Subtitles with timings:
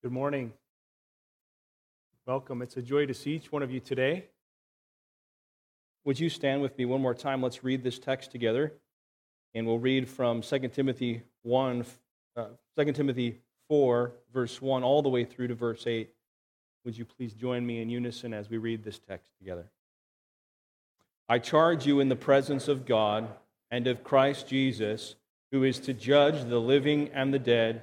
[0.00, 0.52] Good morning.
[2.24, 2.62] Welcome.
[2.62, 4.26] It's a joy to see each one of you today.
[6.04, 7.42] Would you stand with me one more time?
[7.42, 8.74] Let's read this text together.
[9.54, 11.84] And we'll read from 2 Timothy 1,
[12.36, 12.44] uh,
[12.78, 16.08] 2 Timothy 4, verse 1, all the way through to verse 8.
[16.84, 19.68] Would you please join me in unison as we read this text together?
[21.28, 23.26] I charge you in the presence of God
[23.72, 25.16] and of Christ Jesus,
[25.50, 27.82] who is to judge the living and the dead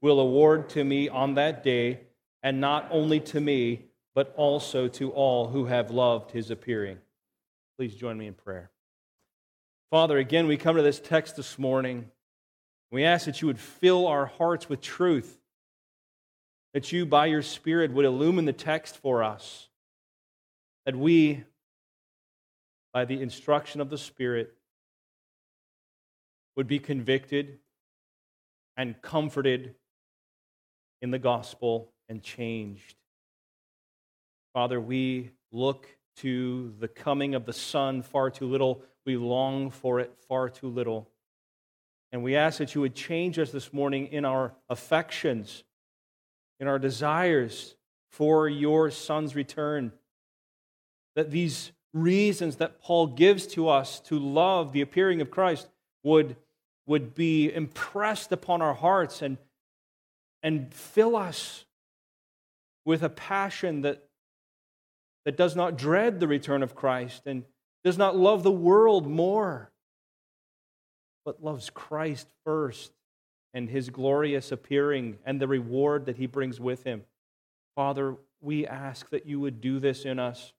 [0.00, 2.00] will award to me on that day,
[2.42, 6.98] and not only to me, but also to all who have loved his appearing.
[7.76, 8.70] Please join me in prayer.
[9.90, 12.10] Father, again, we come to this text this morning.
[12.90, 15.38] We ask that you would fill our hearts with truth,
[16.74, 19.68] that you, by your Spirit, would illumine the text for us,
[20.84, 21.44] that we,
[22.92, 24.54] by the instruction of the Spirit,
[26.56, 27.58] would be convicted
[28.76, 29.74] and comforted
[31.00, 32.96] in the gospel and changed.
[34.52, 38.82] Father, we look to the coming of the Son far too little.
[39.06, 41.08] We long for it far too little.
[42.10, 45.62] And we ask that you would change us this morning in our affections,
[46.58, 47.76] in our desires
[48.10, 49.92] for your Son's return.
[51.14, 55.68] That these reasons that Paul gives to us to love the appearing of Christ
[56.02, 56.36] would,
[56.86, 59.36] would be impressed upon our hearts and
[60.42, 61.64] and fill us
[62.84, 64.04] with a passion that,
[65.24, 67.44] that does not dread the return of Christ and
[67.84, 69.70] does not love the world more,
[71.24, 72.92] but loves Christ first
[73.54, 77.02] and his glorious appearing and the reward that he brings with him.
[77.74, 80.52] Father, we ask that you would do this in us.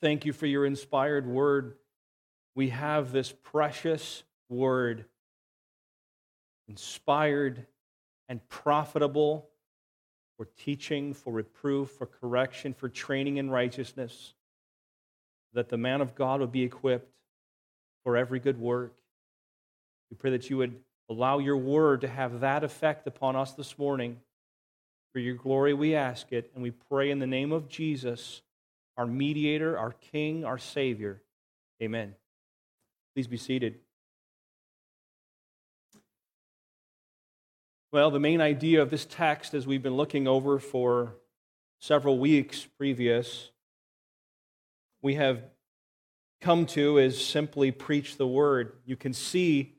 [0.00, 1.76] Thank you for your inspired word.
[2.54, 5.04] We have this precious word,
[6.68, 7.66] inspired
[8.30, 9.48] and profitable
[10.38, 14.32] for teaching, for reproof, for correction, for training in righteousness,
[15.52, 17.12] that the man of God would be equipped
[18.04, 18.94] for every good work.
[20.10, 20.76] We pray that you would
[21.10, 24.20] allow your word to have that effect upon us this morning.
[25.12, 28.42] For your glory, we ask it, and we pray in the name of Jesus,
[28.96, 31.20] our mediator, our King, our Savior.
[31.82, 32.14] Amen.
[33.12, 33.80] Please be seated.
[37.92, 41.16] Well, the main idea of this text, as we've been looking over for
[41.80, 43.50] several weeks previous,
[45.02, 45.42] we have
[46.40, 48.74] come to is simply preach the word.
[48.84, 49.74] You can see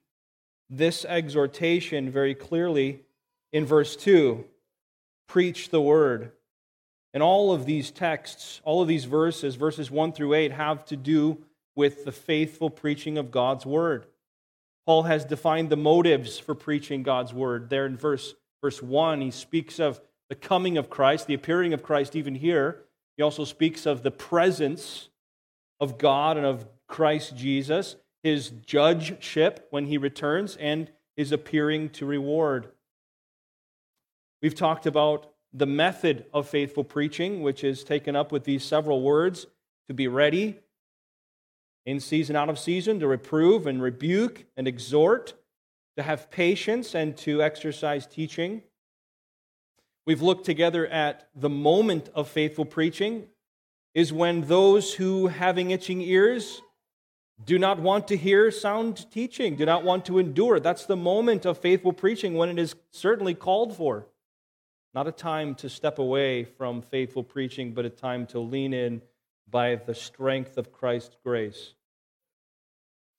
[0.70, 3.00] this exhortation very clearly
[3.54, 4.44] in verse 2
[5.30, 6.34] preach the word.
[7.14, 10.98] And all of these texts, all of these verses, verses 1 through 8, have to
[10.98, 11.46] do
[11.78, 14.06] with the faithful preaching of God's word.
[14.92, 17.70] Paul has defined the motives for preaching God's word.
[17.70, 21.82] There in verse, verse 1, he speaks of the coming of Christ, the appearing of
[21.82, 22.82] Christ, even here.
[23.16, 25.08] He also speaks of the presence
[25.80, 32.06] of God and of Christ Jesus, his judgeship when he returns, and his appearing to
[32.06, 32.68] reward.
[34.42, 39.02] We've talked about the method of faithful preaching, which is taken up with these several
[39.02, 39.48] words
[39.88, 40.60] to be ready,
[41.86, 45.34] in season, out of season, to reprove and rebuke and exhort,
[45.98, 48.62] to have patience and to exercise teaching.
[50.06, 53.28] We've looked together at the moment of faithful preaching
[53.94, 56.62] is when those who, having itching ears,
[57.44, 60.60] do not want to hear sound teaching, do not want to endure.
[60.60, 64.08] That's the moment of faithful preaching when it is certainly called for.
[64.94, 69.02] Not a time to step away from faithful preaching, but a time to lean in
[69.50, 71.74] by the strength of Christ's grace.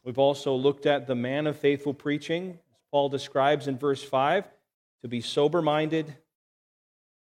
[0.04, 4.44] We've also looked at the man of faithful preaching, as Paul describes in verse 5,
[5.02, 6.16] to be sober minded,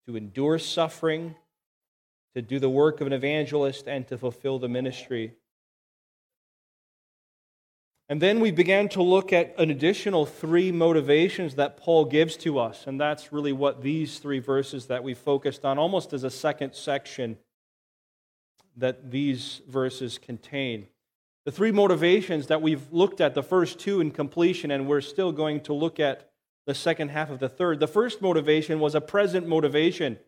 [0.08, 1.36] to endure suffering,
[2.36, 5.34] to do the work of an evangelist, and to fulfill the ministry.
[8.08, 12.58] And then we began to look at an additional three motivations that Paul gives to
[12.58, 12.88] us.
[12.88, 16.74] And that's really what these three verses that we focused on, almost as a second
[16.74, 17.38] section,
[18.80, 20.88] that these verses contain.
[21.46, 25.32] The three motivations that we've looked at, the first two in completion, and we're still
[25.32, 26.30] going to look at
[26.66, 27.80] the second half of the third.
[27.80, 30.20] The first motivation was a present motivation.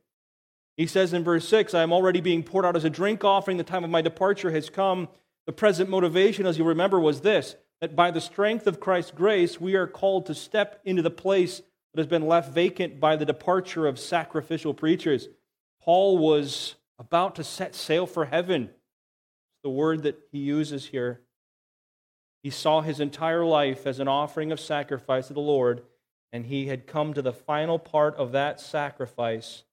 [0.77, 3.57] He says in verse 6, I am already being poured out as a drink offering.
[3.57, 5.09] The time of my departure has come.
[5.45, 9.59] The present motivation, as you remember, was this that by the strength of Christ's grace,
[9.59, 11.57] we are called to step into the place
[11.93, 15.27] that has been left vacant by the departure of sacrificial preachers.
[15.81, 18.63] Paul was about to set sail for heaven.
[18.63, 21.19] It's the word that he uses here.
[22.43, 25.83] He saw his entire life as an offering of sacrifice to the Lord,
[26.31, 29.63] and he had come to the final part of that sacrifice,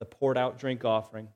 [0.00, 1.28] the poured out drink offering.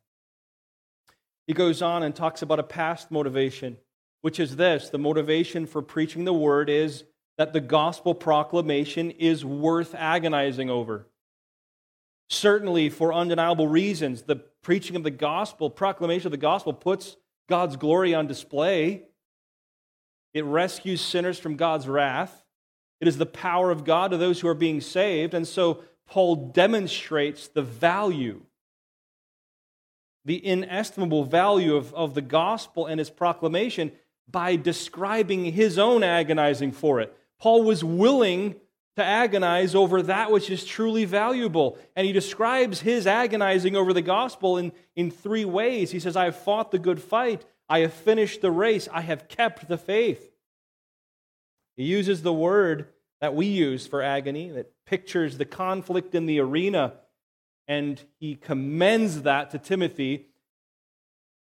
[1.47, 3.79] He goes on and talks about a past motivation
[4.21, 7.05] which is this the motivation for preaching the word is
[7.37, 11.06] that the gospel proclamation is worth agonizing over.
[12.29, 17.16] Certainly, for undeniable reasons, the preaching of the gospel, proclamation of the gospel, puts
[17.49, 19.05] God's glory on display.
[20.34, 22.44] It rescues sinners from God's wrath.
[23.00, 25.34] It is the power of God to those who are being saved.
[25.34, 28.43] And so, Paul demonstrates the value,
[30.25, 33.93] the inestimable value of, of the gospel and its proclamation
[34.31, 37.14] by describing his own agonizing for it.
[37.38, 38.56] Paul was willing
[38.99, 41.79] to agonize over that which is truly valuable.
[41.95, 45.93] And he describes his agonizing over the gospel in, in three ways.
[45.93, 49.29] He says, I have fought the good fight, I have finished the race, I have
[49.29, 50.31] kept the faith.
[51.77, 52.89] He uses the word
[53.21, 56.94] that we use for agony that pictures the conflict in the arena,
[57.69, 60.27] and he commends that to Timothy,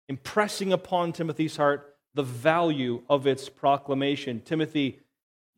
[0.10, 4.42] impressing upon Timothy's heart the value of its proclamation.
[4.42, 5.00] Timothy,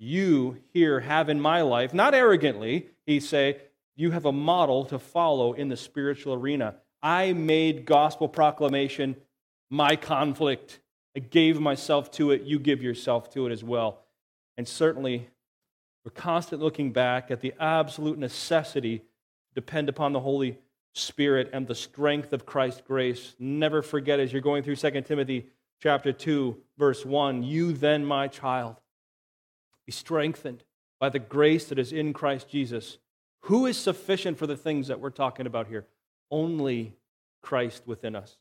[0.01, 3.61] you here have in my life, not arrogantly, he say,
[3.95, 6.75] you have a model to follow in the spiritual arena.
[7.03, 9.15] I made gospel proclamation
[9.69, 10.79] my conflict.
[11.15, 12.41] I gave myself to it.
[12.41, 14.01] You give yourself to it as well.
[14.57, 15.27] And certainly,
[16.03, 20.57] we're constantly looking back at the absolute necessity to depend upon the Holy
[20.95, 23.35] Spirit and the strength of Christ's grace.
[23.37, 25.45] Never forget as you're going through 2 Timothy
[25.79, 28.77] chapter 2, verse 1 You then, my child,
[29.91, 30.63] be strengthened
[31.01, 32.97] by the grace that is in Christ Jesus.
[33.41, 35.85] Who is sufficient for the things that we're talking about here?
[36.29, 36.93] Only
[37.41, 38.37] Christ within us.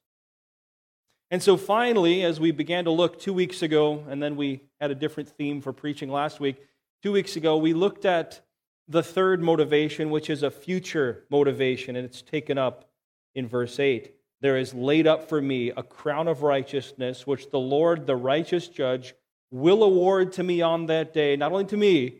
[1.28, 4.92] And so finally, as we began to look two weeks ago, and then we had
[4.92, 6.56] a different theme for preaching last week,
[7.02, 8.40] two weeks ago, we looked at
[8.86, 12.88] the third motivation, which is a future motivation, and it's taken up
[13.34, 17.58] in verse 8 there is laid up for me a crown of righteousness, which the
[17.58, 19.14] Lord, the righteous judge,
[19.50, 22.14] will award to me on that day, not only to me,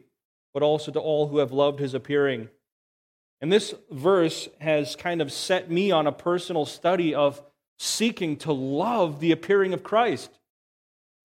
[0.53, 2.49] but also to all who have loved his appearing.
[3.41, 7.43] And this verse has kind of set me on a personal study of
[7.79, 10.31] seeking to love the appearing of Christ.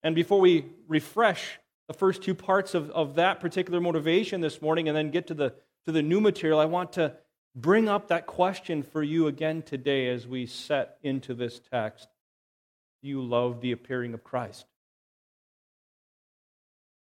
[0.04, 4.88] And before we refresh the first two parts of, of that particular motivation this morning
[4.88, 5.54] and then get to the,
[5.86, 7.14] to the new material, I want to
[7.56, 12.08] bring up that question for you again today as we set into this text.
[13.02, 14.66] Do you love the appearing of Christ?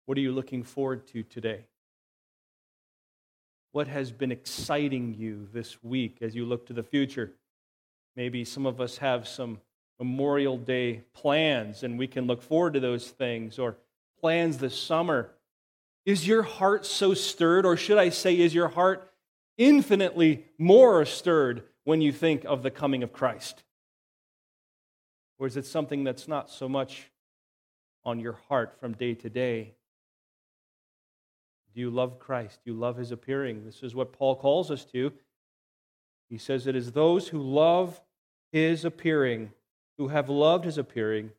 [0.06, 1.66] What are you looking forward to today?
[3.72, 7.32] What has been exciting you this week as you look to the future?
[8.16, 9.62] Maybe some of us have some
[10.00, 13.78] Memorial Day plans and we can look forward to those things or
[14.20, 15.32] plans this summer.
[16.06, 19.10] Is your heart so stirred, or should I say, is your heart
[19.58, 23.64] infinitely more stirred when you think of the coming of Christ?
[25.40, 27.10] Or is it something that's not so much
[28.04, 29.76] on your heart from day to day?
[31.74, 32.60] Do you love Christ?
[32.64, 33.66] Do you love his appearing?
[33.66, 35.12] This is what Paul calls us to.
[36.30, 38.02] He says it is those who love
[38.52, 39.52] his appearing,
[39.98, 41.32] who have loved his appearing,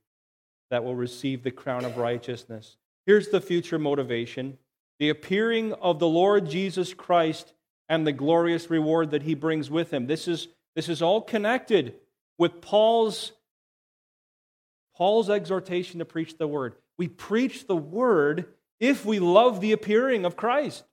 [0.70, 2.76] that will receive the crown of righteousness.
[3.06, 4.58] Here's the future motivation
[4.98, 7.52] the appearing of the Lord Jesus Christ
[7.88, 10.06] and the glorious reward that he brings with him.
[10.06, 11.96] This is, this is all connected
[12.38, 13.32] with Paul's,
[14.96, 16.74] Paul's exhortation to preach the word.
[16.96, 18.46] We preach the word
[18.80, 20.84] if we love the appearing of Christ.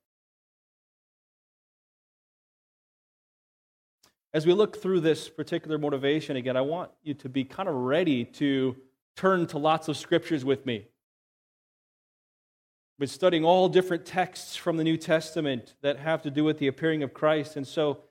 [4.33, 7.75] As we look through this particular motivation again, I want you to be kind of
[7.75, 8.77] ready to
[9.15, 10.87] turn to lots of scriptures with me
[13.01, 16.67] been studying all different texts from the New Testament that have to do with the
[16.67, 17.55] appearing of Christ.
[17.55, 18.03] And so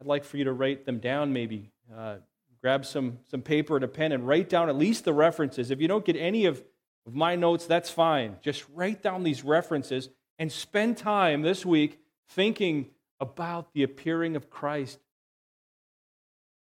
[0.00, 1.72] I'd like for you to write them down maybe.
[1.92, 2.18] Uh,
[2.60, 5.72] grab some, some paper and a pen and write down at least the references.
[5.72, 6.62] If you don't get any of,
[7.06, 8.36] of my notes, that's fine.
[8.42, 12.90] Just write down these references and spend time this week thinking
[13.20, 14.98] about the appearing of Christ.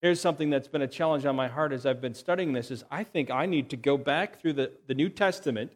[0.02, 2.84] Here's something that's been a challenge on my heart as I've been studying this is
[2.92, 5.72] I think I need to go back through the, the New Testament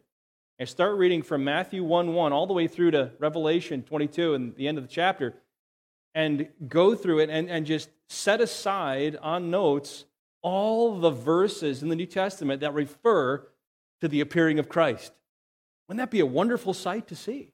[0.58, 4.54] and start reading from Matthew 1 1 all the way through to Revelation 22 and
[4.54, 5.34] the end of the chapter
[6.14, 10.04] and go through it and, and just set aside on notes
[10.42, 13.46] all the verses in the New Testament that refer
[14.00, 15.12] to the appearing of Christ.
[15.88, 17.52] Wouldn't that be a wonderful sight to see?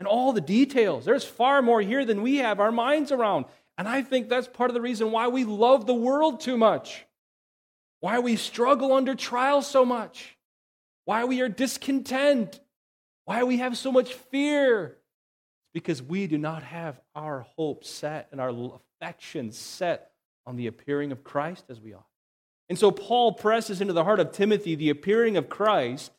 [0.00, 1.04] And all the details.
[1.04, 3.46] There's far more here than we have our minds around.
[3.78, 7.04] And I think that's part of the reason why we love the world too much,
[8.00, 10.36] why we struggle under trials so much,
[11.04, 12.60] why we are discontent,
[13.24, 14.98] why we have so much fear.
[15.72, 18.52] Because we do not have our hope set and our
[19.00, 20.10] affection set
[20.46, 22.06] on the appearing of Christ as we ought.
[22.68, 26.12] And so Paul presses into the heart of Timothy the appearing of Christ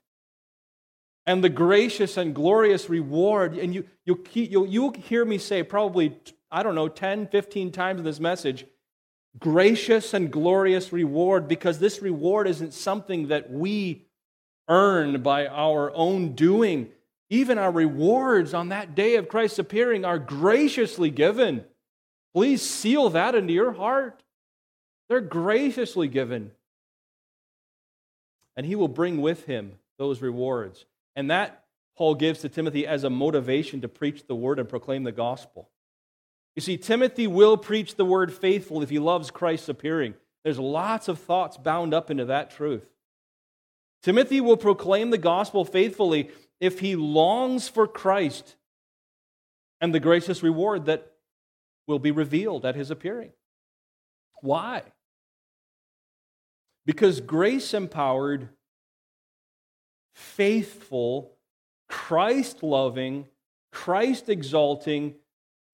[1.25, 3.57] and the gracious and glorious reward.
[3.57, 6.17] And you, you'll, you'll, you'll hear me say probably,
[6.51, 8.65] I don't know, 10, 15 times in this message,
[9.39, 14.05] gracious and glorious reward, because this reward isn't something that we
[14.67, 16.89] earn by our own doing.
[17.29, 21.65] Even our rewards on that day of Christ's appearing are graciously given.
[22.35, 24.21] Please seal that into your heart.
[25.09, 26.51] They're graciously given.
[28.57, 30.85] And he will bring with him those rewards.
[31.15, 31.63] And that
[31.97, 35.69] Paul gives to Timothy as a motivation to preach the word and proclaim the gospel.
[36.55, 40.15] You see, Timothy will preach the word faithful if he loves Christ's appearing.
[40.43, 42.85] There's lots of thoughts bound up into that truth.
[44.03, 48.55] Timothy will proclaim the gospel faithfully if he longs for Christ
[49.81, 51.11] and the gracious reward that
[51.87, 53.31] will be revealed at his appearing.
[54.41, 54.83] Why?
[56.85, 58.49] Because grace empowered,
[60.13, 61.31] faithful,
[61.87, 63.27] Christ loving,
[63.71, 65.15] Christ exalting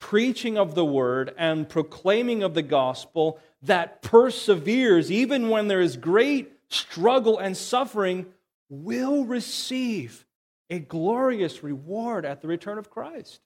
[0.01, 5.95] preaching of the word and proclaiming of the gospel that perseveres even when there is
[5.95, 8.25] great struggle and suffering
[8.67, 10.25] will receive
[10.69, 13.41] a glorious reward at the return of Christ.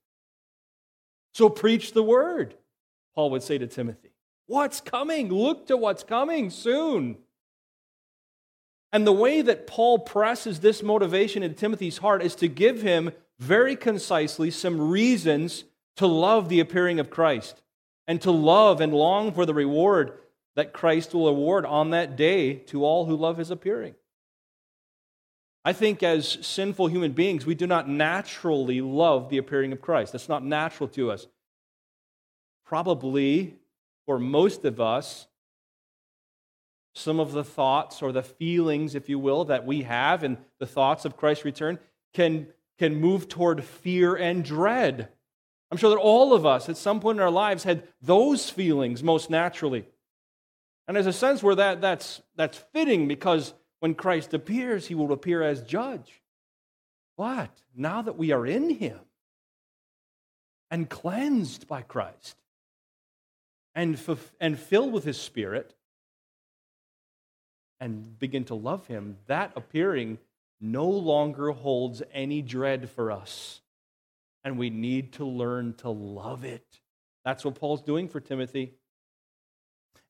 [1.34, 2.56] So preach the word,
[3.14, 4.12] Paul would say to Timothy.
[4.48, 5.30] What's coming?
[5.30, 7.18] Look to what's coming soon.
[8.96, 13.12] And the way that Paul presses this motivation into Timothy's heart is to give him
[13.40, 15.66] very concisely some reasons
[15.98, 17.62] to love the appearing of Christ
[18.08, 20.14] and to love and long for the reward
[20.56, 23.96] that Christ will award on that day to all who love his appearing.
[25.66, 30.14] I think as sinful human beings, we do not naturally love the appearing of Christ.
[30.14, 31.28] That's not natural to us.
[32.66, 33.56] Probably
[34.06, 35.28] for most of us,
[36.96, 40.66] some of the thoughts or the feelings, if you will, that we have and the
[40.66, 41.78] thoughts of Christ's return
[42.14, 42.48] can,
[42.80, 45.10] can move toward fear and dread.
[45.70, 49.04] I'm sure that all of us at some point in our lives had those feelings
[49.04, 49.86] most naturally.
[50.88, 55.12] And there's a sense where that, that's, that's fitting because when Christ appears, he will
[55.12, 56.22] appear as judge.
[57.18, 59.00] But now that we are in him
[60.72, 62.38] and cleansed by Christ
[63.74, 64.00] and,
[64.40, 65.76] and filled with his spirit,
[67.80, 70.18] and begin to love him, that appearing
[70.62, 73.62] no longer holds any dread for us.
[74.44, 76.80] And we need to learn to love it.
[77.24, 78.74] That's what Paul's doing for Timothy.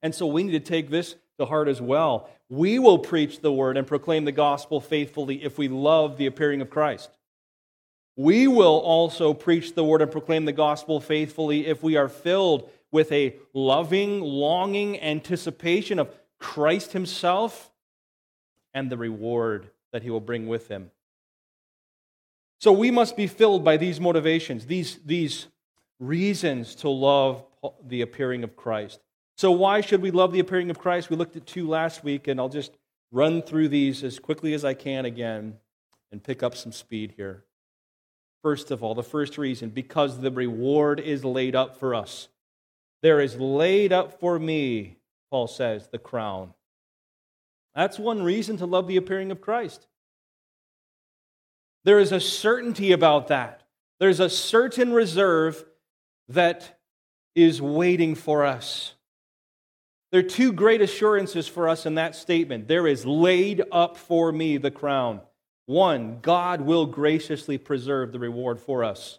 [0.02, 2.28] And so we need to take this to heart as well.
[2.48, 6.60] We will preach the word and proclaim the gospel faithfully if we love the appearing
[6.60, 7.10] of Christ.
[8.16, 12.70] We will also preach the word and proclaim the gospel faithfully if we are filled
[12.90, 17.70] with a loving, longing anticipation of Christ Himself
[18.74, 20.90] and the reward that He will bring with Him.
[22.58, 25.46] So we must be filled by these motivations, these, these
[25.98, 27.44] reasons to love
[27.86, 29.00] the appearing of Christ.
[29.36, 31.10] So, why should we love the appearing of Christ?
[31.10, 32.76] We looked at two last week, and I'll just
[33.12, 35.58] run through these as quickly as I can again
[36.10, 37.44] and pick up some speed here.
[38.42, 42.28] First of all, the first reason because the reward is laid up for us.
[43.02, 44.96] There is laid up for me,
[45.30, 46.54] Paul says, the crown.
[47.74, 49.86] That's one reason to love the appearing of Christ.
[51.84, 53.62] There is a certainty about that.
[54.00, 55.64] There's a certain reserve
[56.28, 56.78] that
[57.34, 58.94] is waiting for us.
[60.10, 62.68] There are two great assurances for us in that statement.
[62.68, 65.20] There is laid up for me the crown.
[65.66, 69.18] One, God will graciously preserve the reward for us.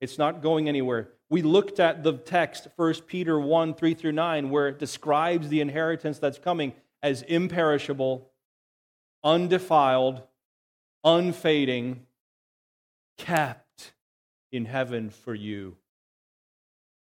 [0.00, 1.10] It's not going anywhere.
[1.30, 5.60] We looked at the text, 1 Peter 1 3 through 9, where it describes the
[5.60, 8.28] inheritance that's coming as imperishable,
[9.22, 10.22] undefiled,
[11.04, 12.04] unfading,
[13.16, 13.92] kept
[14.50, 15.76] in heaven for you.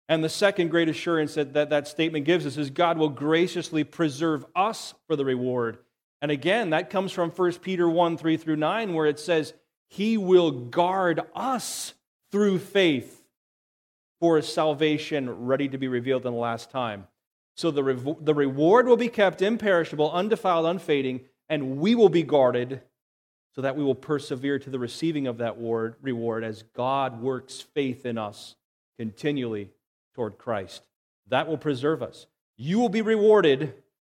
[0.09, 3.85] And the second great assurance that, that that statement gives us is God will graciously
[3.85, 5.79] preserve us for the reward.
[6.21, 9.55] And again, that comes from 1 Peter 1 3 through 9, where it says,
[9.89, 11.95] He will guard us
[12.33, 13.16] through faith
[14.21, 17.07] for a salvation ready to be revealed in the last time.
[17.57, 22.23] So the, re- the reward will be kept imperishable, undefiled, unfading, and we will be
[22.23, 22.83] guarded
[23.55, 27.61] so that we will persevere to the receiving of that word, reward as God works
[27.61, 28.55] faith in us
[28.99, 29.71] continually
[30.15, 30.83] toward Christ.
[31.29, 32.27] That will preserve us.
[32.59, 33.75] You will be rewarded,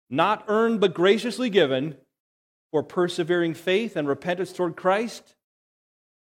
[0.09, 1.95] not earned but graciously given,
[2.71, 5.35] for persevering faith and repentance toward Christ,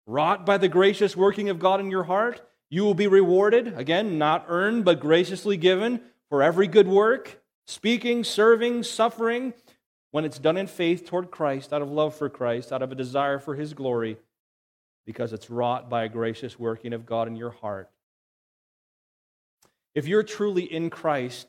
[0.07, 2.43] wrought by the gracious working of God in your heart
[2.75, 8.25] you will be rewarded, again, not earned, but graciously given for every good work, speaking,
[8.25, 9.55] serving, suffering,
[10.11, 12.97] when it's done in faith toward Christ, out of love for Christ, out of a
[12.97, 14.17] desire for his glory,
[15.07, 17.91] because it's wrought by a gracious working of God in your heart.
[19.95, 21.47] If you're truly in Christ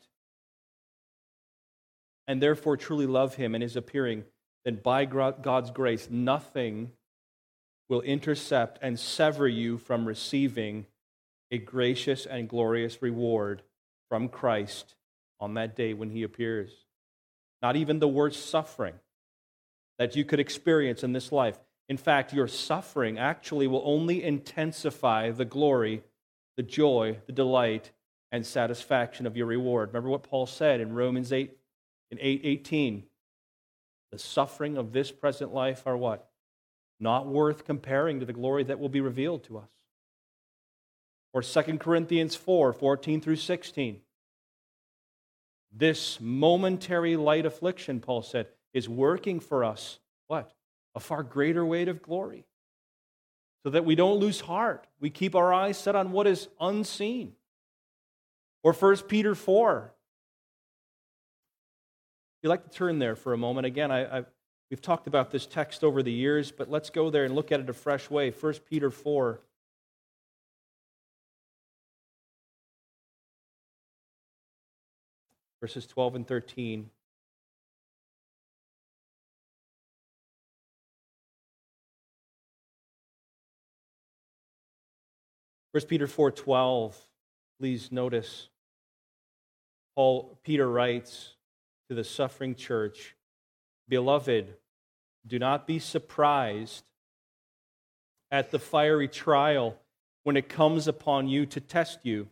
[2.27, 4.25] and therefore truly love him and his appearing,
[4.63, 6.91] then by God's grace, nothing
[7.89, 10.85] will intercept and sever you from receiving
[11.51, 13.61] a gracious and glorious reward
[14.09, 14.95] from Christ
[15.39, 16.71] on that day when he appears.
[17.61, 18.95] Not even the worst suffering
[19.97, 21.57] that you could experience in this life.
[21.87, 26.03] In fact, your suffering actually will only intensify the glory,
[26.57, 27.91] the joy, the delight,
[28.31, 29.89] and satisfaction of your reward.
[29.89, 31.55] Remember what Paul said in Romans 8
[32.11, 33.03] in 8 18.
[34.11, 36.29] The suffering of this present life are what?
[36.99, 39.69] Not worth comparing to the glory that will be revealed to us.
[41.35, 43.99] Or 2 Corinthians 4 14 through 16.
[45.69, 50.53] This momentary light affliction, Paul said, is working for us what?
[50.95, 52.45] A far greater weight of glory.
[53.63, 54.87] So that we don't lose heart.
[55.01, 57.33] We keep our eyes set on what is unseen.
[58.63, 59.93] Or 1 Peter 4.
[62.37, 64.25] If you'd like to turn there for a moment, again, I, I,
[64.69, 67.59] we've talked about this text over the years, but let's go there and look at
[67.59, 68.31] it a fresh way.
[68.31, 69.41] 1 Peter 4.
[75.65, 76.91] Verses 12 and 13.
[85.73, 86.95] First Peter 4:12,
[87.57, 88.49] please notice
[89.95, 91.33] Paul Peter writes
[91.89, 93.15] to the suffering church,
[93.87, 94.59] "Beloved,
[95.25, 96.85] do not be surprised
[98.29, 99.81] at the fiery trial
[100.21, 102.29] when it comes upon you to test you,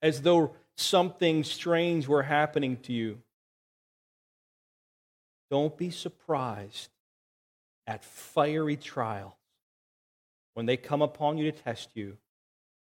[0.00, 3.18] as though something strange were happening to you.
[5.50, 6.90] Don't be surprised
[7.86, 9.34] at fiery trials
[10.54, 12.16] when they come upon you to test you.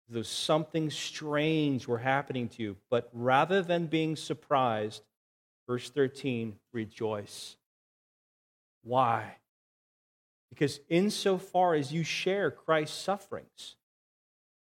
[0.09, 5.03] Though something strange were happening to you, but rather than being surprised,
[5.67, 7.55] verse 13, rejoice.
[8.83, 9.37] Why?
[10.49, 13.77] Because insofar as you share Christ's sufferings,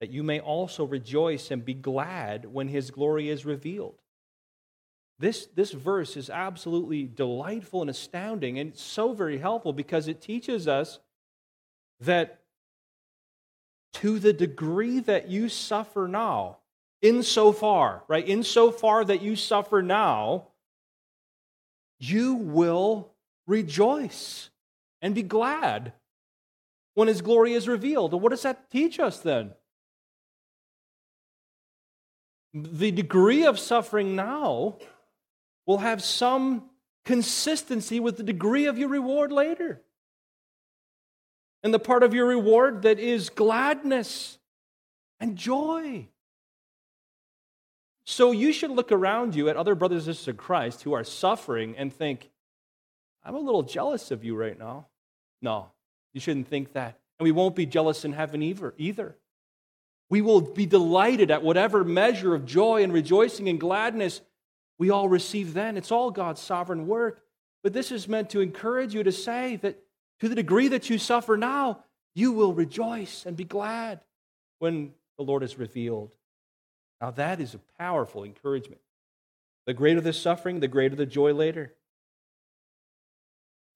[0.00, 3.96] that you may also rejoice and be glad when his glory is revealed.
[5.18, 10.20] This, this verse is absolutely delightful and astounding, and it's so very helpful because it
[10.20, 11.00] teaches us
[12.00, 12.40] that
[13.94, 16.58] to the degree that you suffer now,
[17.02, 20.48] insofar, right, insofar that you suffer now,
[21.98, 23.10] you will
[23.48, 24.50] rejoice
[25.02, 25.92] and be glad
[26.94, 28.12] when his glory is revealed.
[28.12, 29.52] And what does that teach us then?
[32.54, 34.78] The degree of suffering now
[35.66, 36.70] will have some
[37.04, 39.82] consistency with the degree of your reward later.
[41.62, 44.38] And the part of your reward that is gladness
[45.20, 46.08] and joy.
[48.04, 51.04] So you should look around you at other brothers and sisters in Christ who are
[51.04, 52.30] suffering and think,
[53.22, 54.86] I'm a little jealous of you right now.
[55.42, 55.70] No,
[56.14, 56.98] you shouldn't think that.
[57.18, 59.16] And we won't be jealous in heaven either.
[60.10, 64.20] We will be delighted at whatever measure of joy and rejoicing and gladness
[64.78, 65.76] we all receive then.
[65.76, 67.22] It's all God's sovereign work.
[67.62, 69.82] But this is meant to encourage you to say that
[70.20, 74.00] to the degree that you suffer now, you will rejoice and be glad
[74.58, 76.14] when the Lord is revealed.
[77.00, 78.80] Now, that is a powerful encouragement.
[79.66, 81.74] The greater the suffering, the greater the joy later.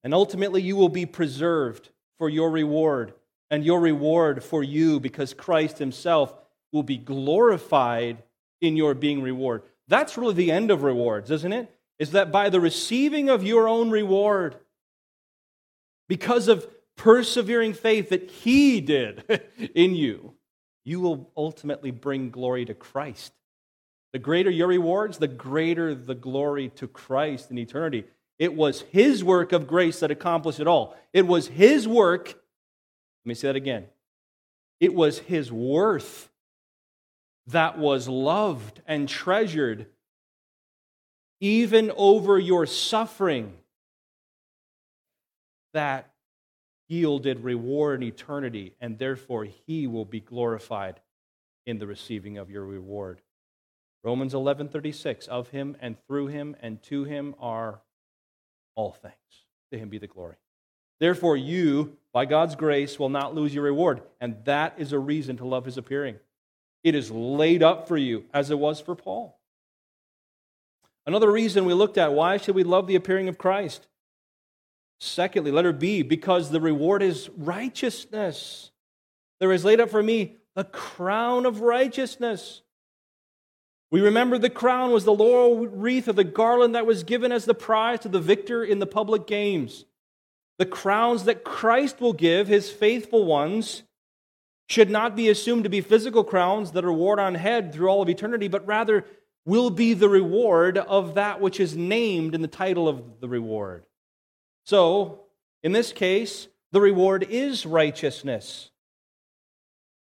[0.03, 3.15] And ultimately, you will be preserved for your reward
[3.53, 6.35] and your reward for you because Christ himself
[6.73, 8.25] will be glorified
[8.61, 9.63] in your being reward.
[9.87, 11.71] That's really the end of rewards, isn't it?
[12.01, 14.57] Is that by the receiving of your own reward,
[16.09, 19.25] because of persevering faith that He did
[19.75, 20.35] in you,
[20.85, 23.33] you will ultimately bring glory to Christ.
[24.13, 28.05] The greater your rewards, the greater the glory to Christ in eternity.
[28.39, 30.97] It was His work of grace that accomplished it all.
[31.13, 32.35] It was His work.
[33.25, 33.87] Let me say that again.
[34.81, 36.31] It was His worth
[37.47, 39.87] that was loved and treasured
[41.41, 43.53] even over your suffering
[45.73, 46.13] that
[46.89, 51.01] yielded reward in eternity, and therefore He will be glorified
[51.67, 53.21] in the receiving of your reward.
[54.05, 57.83] Romans 11:36 of him and through him and to him are
[58.75, 59.15] all things.
[59.71, 60.37] To him be the glory.
[61.03, 65.37] Therefore you by God's grace will not lose your reward, and that is a reason
[65.39, 66.15] to love his appearing.
[66.85, 69.37] It is laid up for you as it was for Paul.
[71.05, 73.89] Another reason we looked at why should we love the appearing of Christ?
[75.01, 78.71] Secondly, letter B, because the reward is righteousness.
[79.41, 82.63] There is laid up for me the crown of righteousness.
[83.91, 87.45] We remember the crown was the laurel wreath of the garland that was given as
[87.45, 89.85] the prize to the victor in the public games.
[90.59, 93.83] The crowns that Christ will give his faithful ones
[94.69, 98.03] should not be assumed to be physical crowns that are worn on head through all
[98.03, 99.05] of eternity, but rather
[99.45, 103.85] will be the reward of that which is named in the title of the reward.
[104.65, 105.23] So,
[105.63, 108.71] in this case, the reward is righteousness.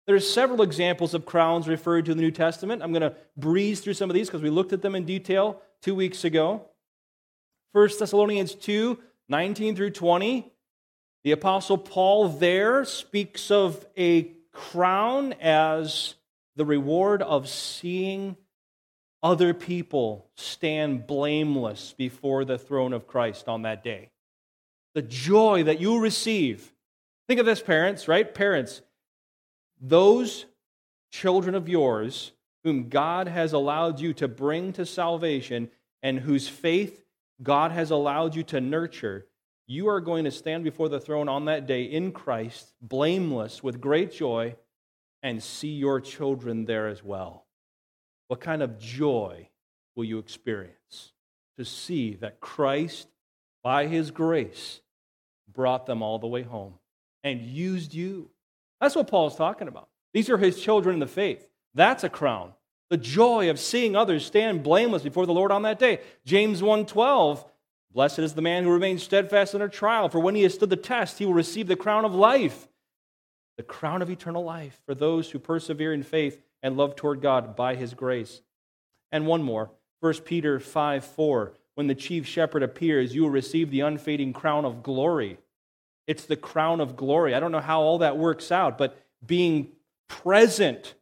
[0.05, 2.83] There's several examples of crowns referred to in the New Testament.
[2.83, 5.61] I'm going to breeze through some of these because we looked at them in detail
[5.81, 6.65] two weeks ago.
[7.71, 10.51] 1 Thessalonians 2 19 through 20.
[11.23, 16.15] The Apostle Paul there speaks of a crown as
[16.55, 18.35] the reward of seeing
[19.21, 24.11] other people stand blameless before the throne of Christ on that day.
[24.95, 26.73] The joy that you receive.
[27.27, 28.31] Think of this, parents, right?
[28.31, 28.81] Parents,
[29.79, 30.45] those
[31.11, 32.33] children of yours
[32.63, 35.69] whom God has allowed you to bring to salvation
[36.01, 37.02] and whose faith
[37.41, 39.27] God has allowed you to nurture,
[39.65, 43.81] you are going to stand before the throne on that day in Christ, blameless, with
[43.81, 44.55] great joy,
[45.21, 47.45] and see your children there as well.
[48.27, 49.49] What kind of joy
[49.95, 51.13] will you experience
[51.57, 53.07] to see that Christ,
[53.63, 54.81] by his grace,
[55.51, 56.73] brought them all the way home
[57.23, 58.29] and used you
[58.83, 59.87] that's what Paul's talking about.
[60.13, 61.47] These are his children in the faith.
[61.73, 62.51] That's a crown.
[62.93, 65.99] The joy of seeing others stand blameless before the Lord on that day.
[66.25, 67.43] James 1:12,
[67.91, 70.75] blessed is the man who remains steadfast under trial, for when he has stood the
[70.75, 72.67] test, he will receive the crown of life,
[73.57, 77.55] the crown of eternal life for those who persevere in faith and love toward God
[77.55, 78.43] by his grace.
[79.11, 81.53] And one more, 1 Peter 5 4.
[81.73, 85.39] When the chief shepherd appears, you will receive the unfading crown of glory.
[86.05, 87.33] It's the crown of glory.
[87.33, 89.71] I don't know how all that works out, but being
[90.07, 90.93] present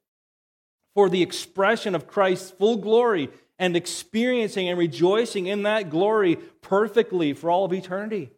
[0.93, 7.33] for the expression of Christ's full glory and experiencing and rejoicing in that glory perfectly
[7.33, 8.31] for all of eternity.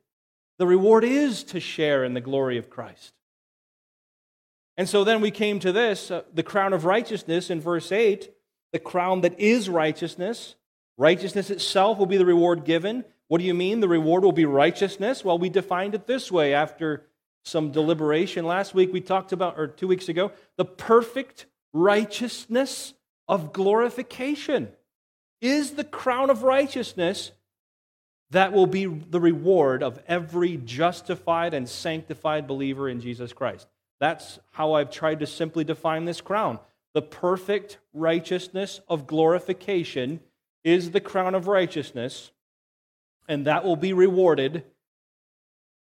[0.60, 3.14] The reward is to share in the glory of Christ.
[4.78, 8.32] And so then we came to this uh, the crown of righteousness in verse 8,
[8.72, 10.56] the crown that is righteousness.
[10.98, 13.06] Righteousness itself will be the reward given.
[13.28, 13.80] What do you mean?
[13.80, 15.24] The reward will be righteousness?
[15.24, 17.06] Well, we defined it this way after
[17.44, 18.46] some deliberation.
[18.46, 22.94] Last week we talked about, or two weeks ago, the perfect righteousness
[23.28, 24.70] of glorification
[25.42, 27.32] is the crown of righteousness
[28.30, 33.68] that will be the reward of every justified and sanctified believer in Jesus Christ.
[34.00, 36.60] That's how I've tried to simply define this crown.
[36.94, 40.20] The perfect righteousness of glorification
[40.64, 42.32] is the crown of righteousness
[43.28, 44.64] and that will be rewarded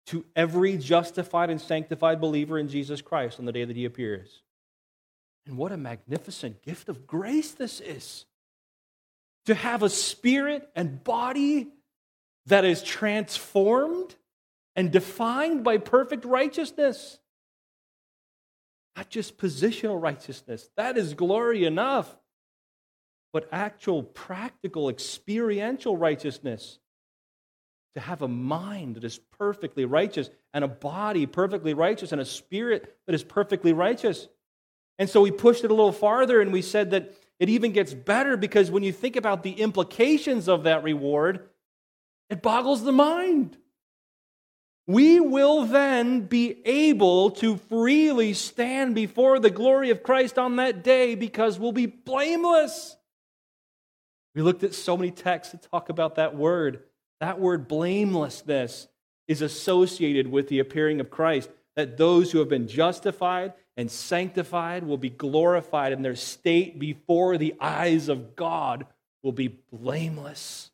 [0.06, 4.42] to every justified and sanctified believer in Jesus Christ on the day that he appears.
[5.46, 8.24] And what a magnificent gift of grace this is.
[9.46, 11.68] To have a spirit and body
[12.46, 14.14] that is transformed
[14.74, 17.18] and defined by perfect righteousness.
[18.96, 22.16] Not just positional righteousness, that is glory enough,
[23.32, 26.78] but actual, practical, experiential righteousness
[27.94, 32.24] to have a mind that is perfectly righteous and a body perfectly righteous and a
[32.24, 34.28] spirit that is perfectly righteous.
[34.98, 37.92] And so we pushed it a little farther and we said that it even gets
[37.92, 41.48] better because when you think about the implications of that reward,
[42.30, 43.58] it boggles the mind.
[44.86, 50.84] we will then be able to freely stand before the glory of Christ on that
[50.84, 52.96] day because we'll be blameless.
[54.34, 56.84] We looked at so many texts that talk about that word.
[57.20, 58.86] That word blamelessness
[59.26, 64.84] is associated with the appearing of Christ, that those who have been justified and sanctified
[64.84, 68.86] will be glorified, and their state before the eyes of God
[69.22, 70.70] will be blameless.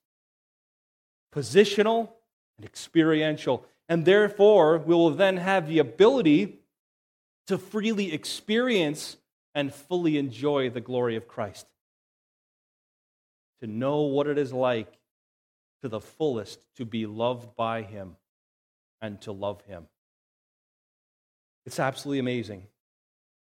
[1.34, 2.10] Positional
[2.58, 3.64] and experiential.
[3.88, 6.60] And therefore, we will then have the ability
[7.48, 9.16] to freely experience
[9.54, 11.66] and fully enjoy the glory of Christ.
[13.60, 14.92] To know what it is like
[15.82, 18.16] to the fullest to be loved by Him
[19.00, 19.86] and to love Him.
[21.66, 22.66] It's absolutely amazing.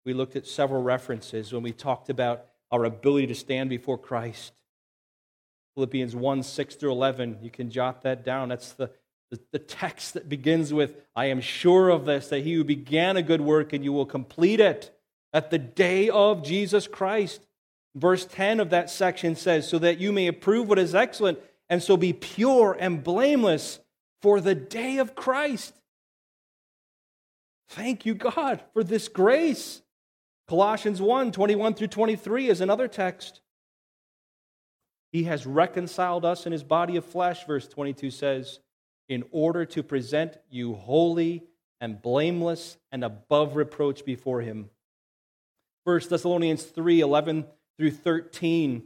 [0.07, 4.53] We looked at several references when we talked about our ability to stand before Christ.
[5.75, 7.39] Philippians 1 6 through 11.
[7.43, 8.49] You can jot that down.
[8.49, 8.91] That's the,
[9.33, 13.17] the, the, text that begins with, I am sure of this, that he who began
[13.17, 14.97] a good work and you will complete it
[15.33, 17.41] at the day of Jesus Christ.
[17.97, 21.83] Verse 10 of that section says, So that you may approve what is excellent and
[21.83, 23.81] so be pure and blameless
[24.23, 25.75] for the day of Christ.
[27.71, 29.83] Thank you, God, for this grace.
[30.49, 33.41] Colossians 1 21 through 23 is another text.
[35.13, 38.61] He has reconciled us in his body of flesh, verse 22 says,
[39.09, 41.45] in order to present you holy
[41.81, 44.71] and blameless and above reproach before him.
[45.85, 48.85] 1 Thessalonians 3 11 through 13,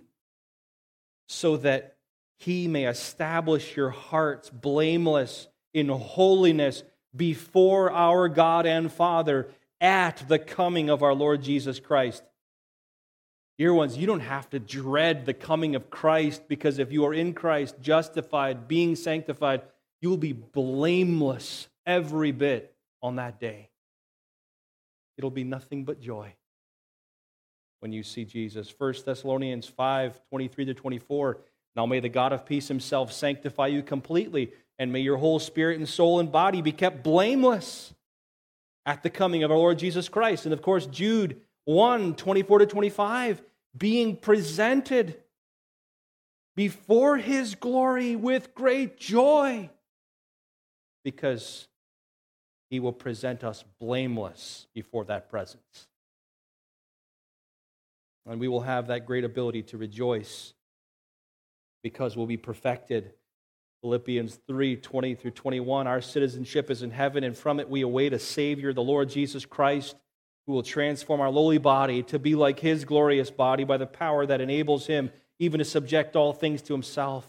[1.29, 1.97] so that
[2.37, 6.83] he may establish your hearts blameless in holiness
[7.15, 9.49] before our God and Father
[9.81, 12.23] at the coming of our Lord Jesus Christ.
[13.59, 17.15] Dear ones, you don't have to dread the coming of Christ because if you are
[17.15, 19.63] in Christ, justified, being sanctified,
[20.01, 23.69] you will be blameless every bit on that day.
[25.19, 26.33] It'll be nothing but joy
[27.81, 28.73] when you see Jesus.
[28.77, 31.39] 1 Thessalonians 5 23 to 24
[31.77, 35.79] now may the God of peace himself sanctify you completely, and may your whole spirit
[35.79, 37.95] and soul and body be kept blameless
[38.91, 40.47] at the coming of our Lord Jesus Christ.
[40.47, 43.41] And of course, Jude 1 24 to 25,
[43.79, 45.17] being presented
[46.57, 49.71] before his glory with great joy,
[51.05, 51.69] because
[52.69, 55.87] he will present us blameless before that presence.
[58.27, 60.53] And we will have that great ability to rejoice
[61.85, 63.13] because we'll be perfected.
[63.83, 65.87] Philippians 3 20 through 21.
[65.87, 69.47] Our citizenship is in heaven, and from it we await a Savior, the Lord Jesus
[69.47, 69.97] Christ,
[70.47, 74.27] who will transform our lowly body to be like his glorious body by the power
[74.27, 77.27] that enables him even to subject all things to himself.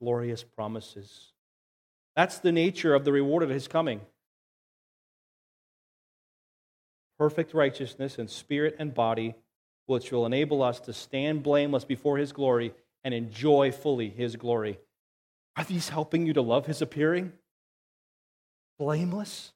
[0.00, 1.32] Glorious promises.
[2.14, 4.00] That's the nature of the reward of his coming.
[7.18, 9.34] Perfect righteousness in spirit and body
[9.86, 12.72] which will enable us to stand blameless before his glory
[13.04, 14.78] and enjoy fully his glory.
[15.56, 17.32] Are these helping you to love his appearing?
[18.78, 19.52] Blameless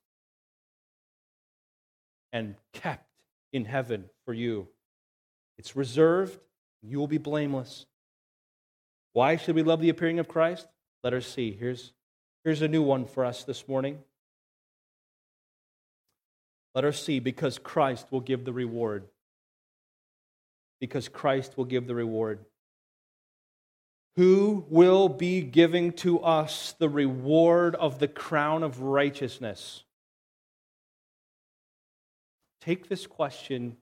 [2.32, 3.08] and kept
[3.52, 4.68] in heaven for you.
[5.56, 6.38] It's reserved,
[6.82, 7.86] you will be blameless.
[9.14, 10.68] Why should we love the appearing of Christ?
[11.02, 11.50] Let us see.
[11.52, 11.92] Here's,
[12.44, 13.98] here's a new one for us this morning.
[16.74, 19.08] Let us see, because Christ will give the reward
[20.80, 22.44] because Christ will give the reward.
[24.18, 29.84] Who will be giving to us the reward of the crown of righteousness?
[32.60, 33.76] Take this question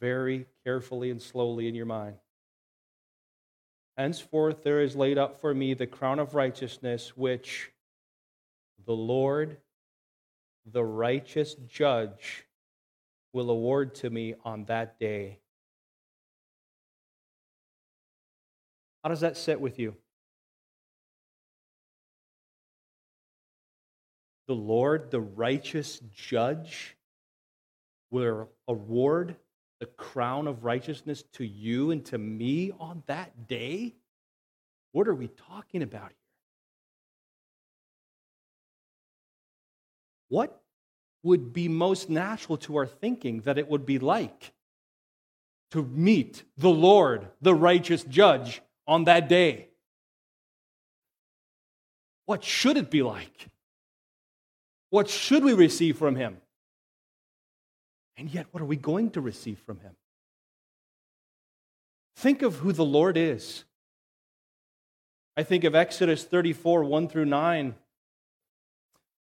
[0.00, 2.16] very carefully and slowly in your mind.
[3.96, 7.70] Henceforth, there is laid up for me the crown of righteousness, which
[8.84, 9.58] the Lord,
[10.66, 12.48] the righteous judge,
[13.32, 15.38] will award to me on that day
[19.02, 19.96] How does that sit with you?
[24.46, 26.96] The Lord, the righteous judge,
[28.10, 29.36] will award
[29.80, 33.94] the crown of righteousness to you and to me on that day?
[34.92, 36.16] What are we talking about here?
[40.28, 40.62] What
[41.22, 44.52] would be most natural to our thinking that it would be like
[45.70, 49.68] to meet the Lord, the righteous judge, on that day?
[52.26, 53.48] What should it be like?
[54.90, 56.36] What should we receive from him?
[58.16, 59.96] And yet, what are we going to receive from him?
[62.16, 63.64] Think of who the Lord is.
[65.36, 67.74] I think of Exodus 34, 1 through 9.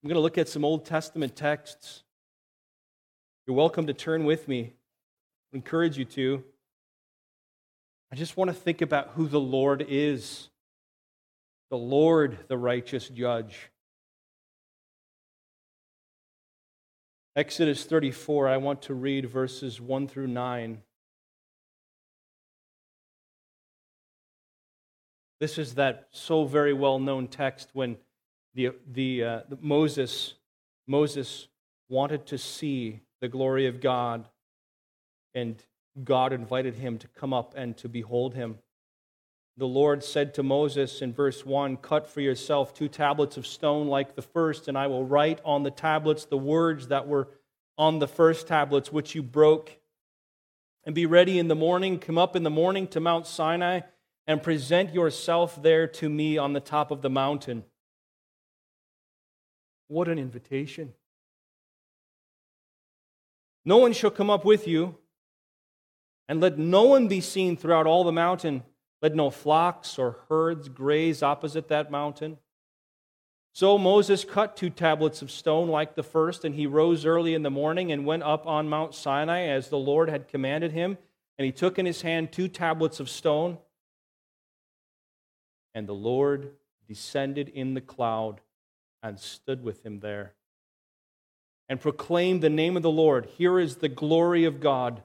[0.03, 2.03] I'm going to look at some Old Testament texts.
[3.47, 4.73] You're welcome to turn with me.
[5.53, 6.45] I encourage you to.
[8.11, 10.49] I just want to think about who the Lord is
[11.71, 13.71] the Lord, the righteous judge.
[17.37, 20.79] Exodus 34, I want to read verses 1 through 9.
[25.41, 27.97] This is that so very well known text when
[28.55, 30.35] the, the, uh, the, Moses,
[30.87, 31.49] Moses
[31.89, 34.27] wanted to see the glory of God,
[35.35, 35.63] and
[36.05, 38.59] God invited him to come up and to behold him.
[39.57, 43.89] The Lord said to Moses in verse 1 Cut for yourself two tablets of stone
[43.89, 47.29] like the first, and I will write on the tablets the words that were
[47.77, 49.79] on the first tablets which you broke.
[50.85, 53.81] And be ready in the morning, come up in the morning to Mount Sinai
[54.29, 57.65] and present yourself there to me on the top of the mountain.
[59.89, 60.93] What an invitation.
[63.65, 64.97] No one shall come up with you,
[66.29, 68.63] and let no one be seen throughout all the mountain.
[69.01, 72.39] Let no flocks or herds graze opposite that mountain.
[73.53, 77.43] So Moses cut two tablets of stone like the first, and he rose early in
[77.43, 80.99] the morning and went up on Mount Sinai as the Lord had commanded him.
[81.39, 83.59] And he took in his hand two tablets of stone
[85.79, 86.57] and the Lord
[86.89, 88.41] descended in the cloud
[89.01, 90.35] and stood with him there
[91.69, 93.27] and proclaimed the name of the Lord.
[93.37, 95.05] Here is the glory of God.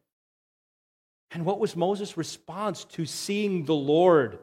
[1.31, 4.39] And what was Moses' response to seeing the Lord?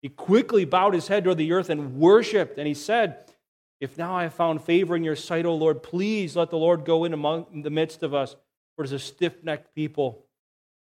[0.00, 3.24] He quickly bowed his head toward the earth and worshiped, and he said,
[3.80, 6.84] If now I have found favor in your sight, O Lord, please let the Lord
[6.84, 8.36] go in among the midst of us,
[8.74, 10.24] for it is a stiff necked people,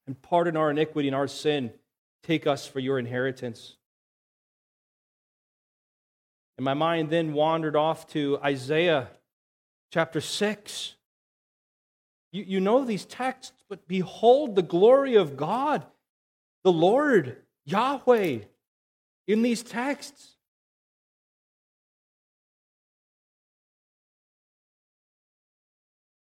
[0.07, 1.73] and pardon our iniquity and our sin.
[2.23, 3.77] Take us for your inheritance.
[6.59, 9.09] And my mind then wandered off to Isaiah
[9.93, 10.95] chapter 6.
[12.33, 15.85] You, you know these texts, but behold the glory of God,
[16.65, 18.41] the Lord, Yahweh,
[19.27, 20.35] in these texts.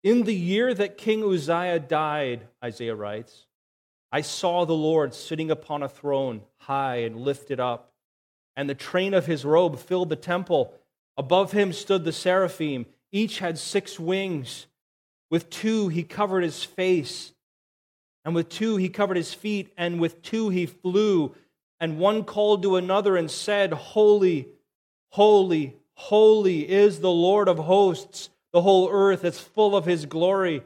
[0.03, 3.45] In the year that King Uzziah died, Isaiah writes,
[4.11, 7.93] I saw the Lord sitting upon a throne, high and lifted up
[8.57, 10.73] and the train of his robe filled the temple.
[11.15, 12.87] Above him stood the seraphim.
[13.11, 14.65] Each had six wings.
[15.29, 17.33] With two he covered his face,
[18.23, 21.35] and with two he covered his feet, and with two he flew.
[21.79, 24.47] And one called to another and said, Holy,
[25.11, 28.29] holy, holy is the Lord of hosts.
[28.51, 30.63] The whole earth is full of his glory.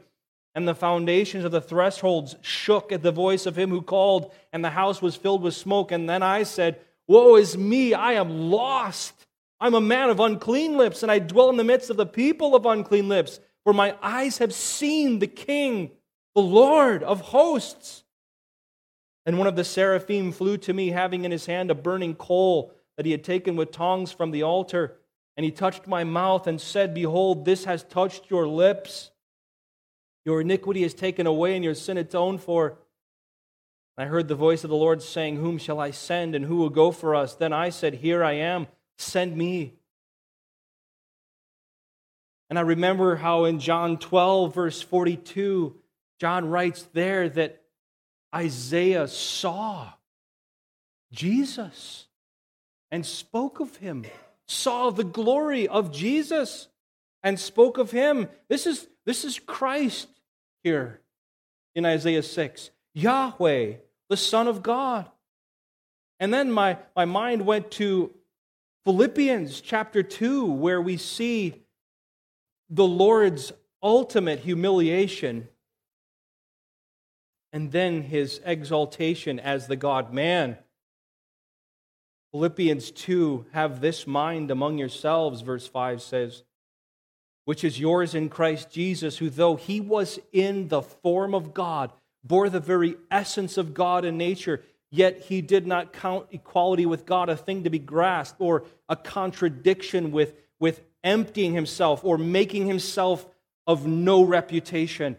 [0.54, 4.64] And the foundations of the thresholds shook at the voice of him who called, and
[4.64, 5.92] the house was filled with smoke.
[5.92, 9.26] And then I said, Woe is me, I am lost.
[9.60, 12.54] I'm a man of unclean lips, and I dwell in the midst of the people
[12.54, 15.90] of unclean lips, for my eyes have seen the King,
[16.34, 18.04] the Lord of hosts.
[19.24, 22.72] And one of the seraphim flew to me, having in his hand a burning coal
[22.96, 24.98] that he had taken with tongs from the altar.
[25.36, 29.10] And he touched my mouth and said, Behold, this has touched your lips.
[30.24, 32.78] Your iniquity is taken away, and your sin atoned for.
[33.96, 36.70] I heard the voice of the Lord saying, Whom shall I send, and who will
[36.70, 37.34] go for us?
[37.34, 38.66] Then I said, Here I am,
[38.98, 39.74] send me.
[42.52, 45.74] And I remember how in John 12, verse 42,
[46.20, 47.62] John writes there that
[48.34, 49.88] Isaiah saw
[51.10, 52.08] Jesus
[52.90, 54.04] and spoke of him,
[54.46, 56.68] saw the glory of Jesus
[57.22, 58.28] and spoke of him.
[58.50, 60.08] This is, this is Christ
[60.62, 61.00] here
[61.74, 62.70] in Isaiah 6.
[62.92, 63.76] Yahweh,
[64.10, 65.10] the Son of God.
[66.20, 68.12] And then my, my mind went to
[68.84, 71.61] Philippians chapter 2, where we see
[72.72, 73.52] the Lord's
[73.82, 75.46] ultimate humiliation
[77.52, 80.56] and then his exaltation as the God man.
[82.32, 86.44] Philippians 2 Have this mind among yourselves, verse 5 says,
[87.44, 91.92] which is yours in Christ Jesus, who though he was in the form of God,
[92.24, 97.04] bore the very essence of God in nature, yet he did not count equality with
[97.04, 102.66] God a thing to be grasped or a contradiction with, with emptying himself or making
[102.66, 103.26] himself
[103.66, 105.16] of no reputation.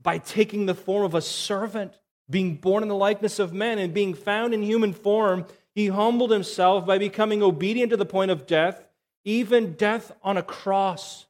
[0.00, 3.94] By taking the form of a servant, being born in the likeness of men, and
[3.94, 8.46] being found in human form, he humbled himself by becoming obedient to the point of
[8.46, 8.84] death,
[9.24, 11.26] even death on a cross.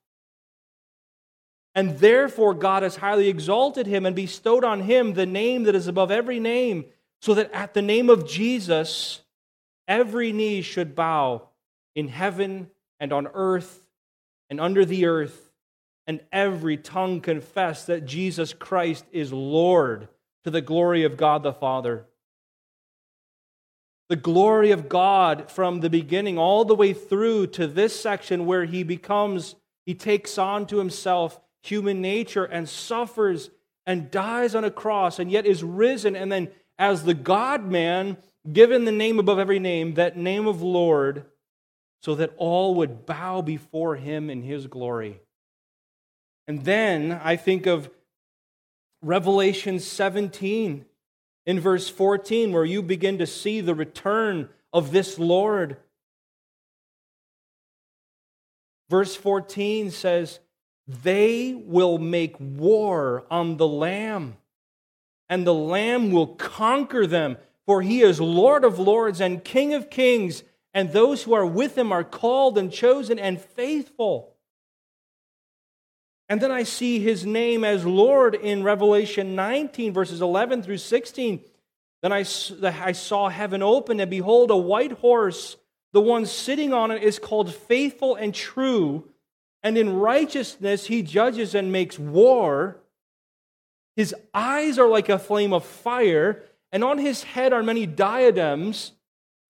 [1.74, 5.86] And therefore, God has highly exalted him and bestowed on him the name that is
[5.86, 6.84] above every name,
[7.20, 9.20] so that at the name of Jesus,
[9.88, 11.48] every knee should bow
[11.94, 12.70] in heaven
[13.02, 13.84] and on earth
[14.48, 15.50] and under the earth,
[16.06, 20.06] and every tongue confess that Jesus Christ is Lord
[20.44, 22.06] to the glory of God the Father.
[24.08, 28.66] The glory of God from the beginning all the way through to this section where
[28.66, 33.50] he becomes, he takes on to himself human nature and suffers
[33.84, 38.16] and dies on a cross and yet is risen and then as the God man
[38.52, 41.24] given the name above every name, that name of Lord,
[42.02, 45.20] so that all would bow before him in his glory.
[46.48, 47.88] And then I think of
[49.00, 50.84] Revelation 17
[51.46, 55.76] in verse 14, where you begin to see the return of this Lord.
[58.88, 60.40] Verse 14 says,
[60.86, 64.36] they will make war on the Lamb,
[65.28, 69.88] and the Lamb will conquer them, for he is Lord of lords and King of
[69.88, 70.42] kings,
[70.74, 74.34] and those who are with him are called and chosen and faithful.
[76.28, 81.40] And then I see his name as Lord in Revelation 19, verses 11 through 16.
[82.00, 82.24] Then I,
[82.62, 85.56] I saw heaven open, and behold, a white horse.
[85.92, 89.12] The one sitting on it is called Faithful and True
[89.62, 92.78] and in righteousness he judges and makes war.
[93.96, 96.42] His eyes are like a flame of fire,
[96.72, 98.92] and on his head are many diadems.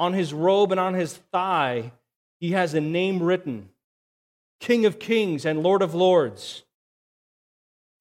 [0.00, 1.92] On his robe and on his thigh,
[2.40, 3.68] he has a name written
[4.58, 6.62] King of Kings and Lord of Lords.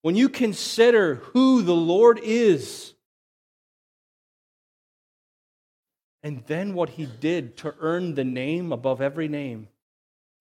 [0.01, 2.93] When you consider who the Lord is,
[6.23, 9.67] and then what he did to earn the name above every name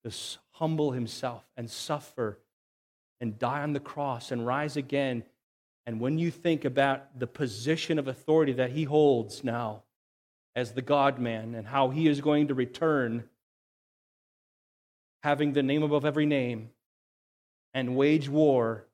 [0.05, 0.15] to
[0.51, 2.39] humble himself and suffer
[3.19, 5.23] and die on the cross and rise again.
[5.85, 9.83] And when you think about the position of authority that he holds now
[10.59, 13.23] as the God man and how he is going to return,
[15.23, 16.69] having the name above every name,
[17.73, 18.85] and wage war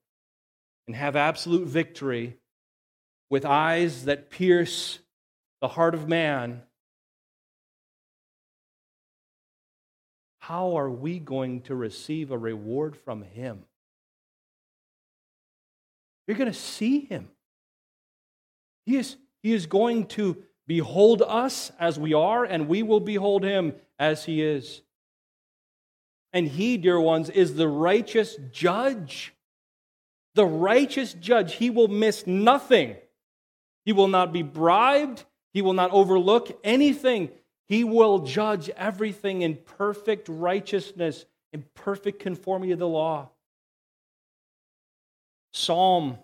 [0.87, 2.37] and have absolute victory
[3.29, 4.99] with eyes that pierce
[5.61, 6.61] the heart of man
[10.47, 13.63] how are we going to receive a reward from Him?
[16.27, 17.29] You're going to see Him.
[18.85, 23.43] He is, he is going to behold us as we are, and we will behold
[23.43, 24.81] Him as He is.
[26.33, 29.33] And He, dear ones, is the righteous judge.
[30.33, 31.53] The righteous judge.
[31.53, 32.95] He will miss nothing.
[33.85, 35.23] He will not be bribed.
[35.53, 37.29] He will not overlook anything.
[37.67, 43.29] He will judge everything in perfect righteousness, in perfect conformity to the law.
[45.53, 46.17] Psalm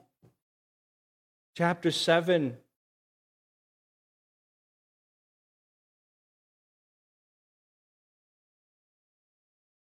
[1.56, 2.58] chapter 7.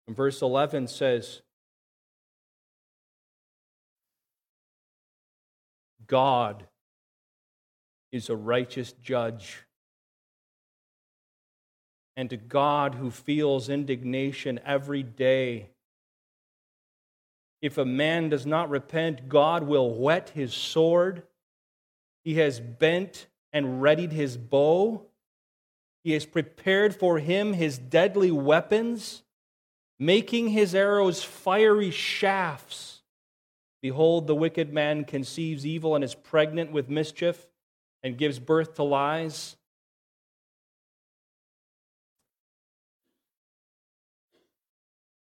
[0.09, 1.43] And verse 11 says,
[6.07, 6.65] God
[8.11, 9.65] is a righteous judge
[12.17, 15.69] and to God who feels indignation every day.
[17.61, 21.21] If a man does not repent, God will whet his sword.
[22.23, 25.05] He has bent and readied his bow.
[26.03, 29.21] He has prepared for him his deadly weapons,
[29.99, 33.01] making his arrows fiery shafts.
[33.81, 37.47] Behold, the wicked man conceives evil and is pregnant with mischief
[38.03, 39.55] and gives birth to lies.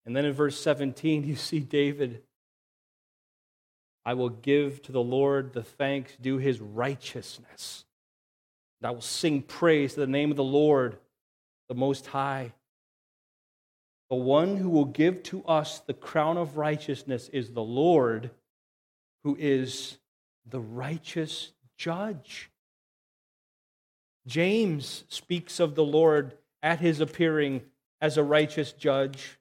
[0.07, 2.23] And then in verse 17, you see David
[4.05, 7.85] I will give to the Lord the thanks due his righteousness.
[8.81, 10.97] And I will sing praise to the name of the Lord,
[11.69, 12.53] the Most High.
[14.11, 18.31] The one who will give to us the crown of righteousness is the Lord,
[19.23, 19.99] who is
[20.45, 22.51] the righteous judge.
[24.27, 27.63] James speaks of the Lord at his appearing
[28.01, 29.39] as a righteous judge.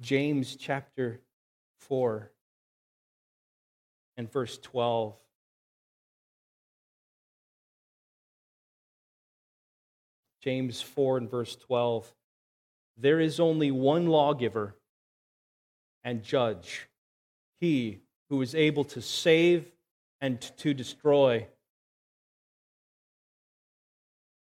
[0.00, 1.20] James chapter
[1.78, 2.30] 4
[4.16, 5.14] and verse 12.
[10.42, 12.12] James 4 and verse 12.
[12.96, 14.74] There is only one lawgiver
[16.04, 16.88] and judge,
[17.60, 19.70] he who is able to save
[20.20, 21.46] and to destroy.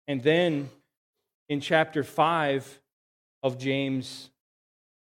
[0.08, 0.70] And then
[1.48, 2.80] in chapter 5
[3.42, 4.30] of James,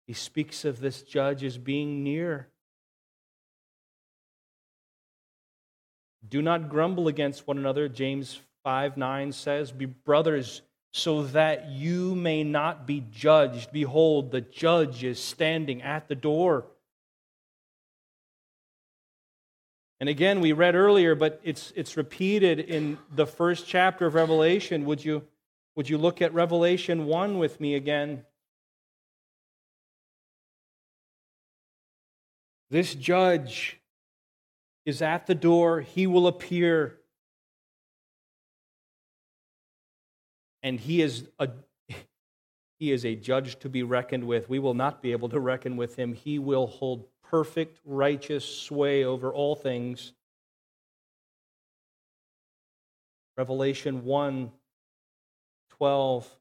[0.06, 2.48] he speaks of this judge as being near.
[6.26, 9.72] Do not grumble against one another, James 5 9 says.
[9.72, 10.62] Be brothers,
[10.98, 13.72] so that you may not be judged.
[13.72, 16.66] Behold, the judge is standing at the door.
[20.00, 24.84] And again, we read earlier, but it's, it's repeated in the first chapter of Revelation.
[24.84, 25.24] Would you,
[25.74, 28.24] would you look at Revelation 1 with me again?
[32.70, 33.80] This judge
[34.84, 36.98] is at the door, he will appear.
[40.62, 41.48] And he is a
[42.78, 44.48] he is a judge to be reckoned with.
[44.48, 46.14] We will not be able to reckon with him.
[46.14, 50.12] He will hold perfect righteous sway over all things.
[53.36, 54.52] Revelation 1
[55.70, 56.36] 12.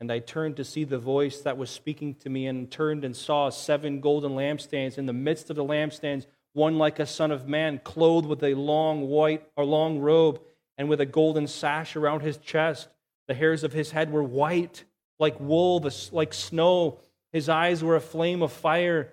[0.00, 3.16] And I turned to see the voice that was speaking to me, and turned and
[3.16, 4.98] saw seven golden lampstands.
[4.98, 8.54] In the midst of the lampstands, one like a son of man, clothed with a
[8.54, 10.40] long white or long robe,
[10.76, 12.88] and with a golden sash around his chest.
[13.28, 14.84] The hairs of his head were white,
[15.18, 16.98] like wool, like snow.
[17.32, 19.12] His eyes were a flame of fire.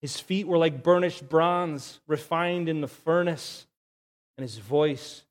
[0.00, 3.66] His feet were like burnished bronze, refined in the furnace.
[4.38, 5.24] And his voice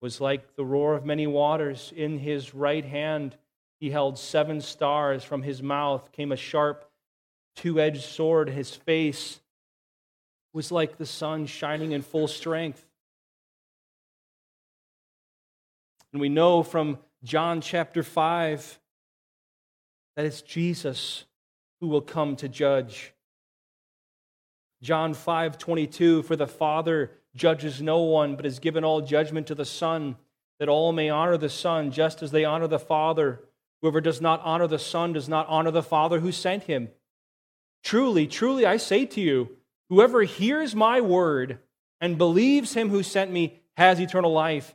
[0.00, 1.92] was like the roar of many waters.
[1.96, 3.36] In his right hand
[3.80, 5.24] he held seven stars.
[5.24, 6.88] From his mouth came a sharp,
[7.56, 8.50] two edged sword.
[8.50, 9.40] His face
[10.52, 12.85] was like the sun shining in full strength.
[16.16, 18.80] And we know from John chapter 5
[20.16, 21.26] that it's Jesus
[21.78, 23.12] who will come to judge.
[24.80, 29.54] John 5 22, for the Father judges no one, but has given all judgment to
[29.54, 30.16] the Son,
[30.58, 33.42] that all may honor the Son just as they honor the Father.
[33.82, 36.88] Whoever does not honor the Son does not honor the Father who sent him.
[37.84, 39.50] Truly, truly, I say to you,
[39.90, 41.58] whoever hears my word
[42.00, 44.74] and believes him who sent me has eternal life.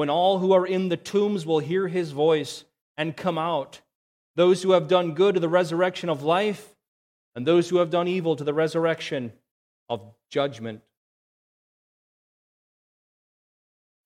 [0.00, 2.64] when all who are in the tombs will hear his voice
[2.96, 3.80] and come out.
[4.34, 6.74] Those who have done good to the resurrection of life,
[7.36, 9.32] and those who have done evil to the resurrection
[9.88, 10.82] of judgment.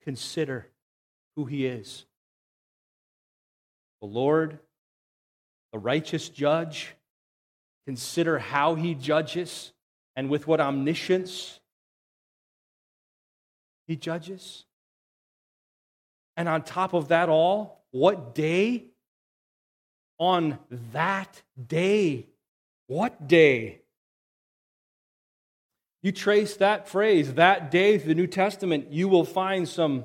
[0.05, 0.69] consider
[1.35, 2.05] who he is
[4.01, 4.59] the Lord,
[5.73, 6.95] the righteous judge.
[7.87, 9.73] Consider how he judges
[10.15, 11.61] and with what omniscience
[13.87, 14.67] he judges.
[16.37, 18.87] And on top of that all, what day?
[20.18, 20.59] On
[20.93, 22.26] that day.
[22.87, 23.82] What day?
[26.03, 30.05] You trace that phrase, that day through the New Testament, you will find some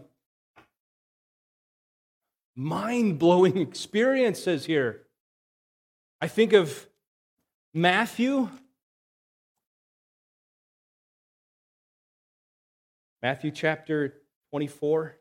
[2.55, 5.07] mind blowing experiences here.
[6.21, 6.88] I think of
[7.73, 8.49] Matthew.
[13.21, 14.21] Matthew chapter
[14.51, 15.18] 24.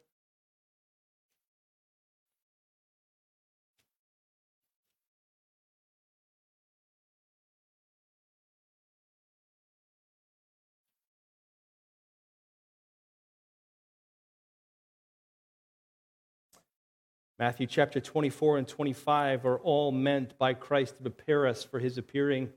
[17.39, 21.97] Matthew chapter 24 and 25 are all meant by Christ to prepare us for his
[21.97, 22.51] appearing.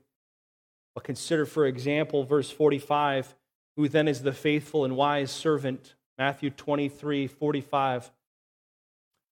[0.94, 3.34] But consider, for example, verse 45
[3.76, 8.10] who then is the faithful and wise servant Matthew 23 45.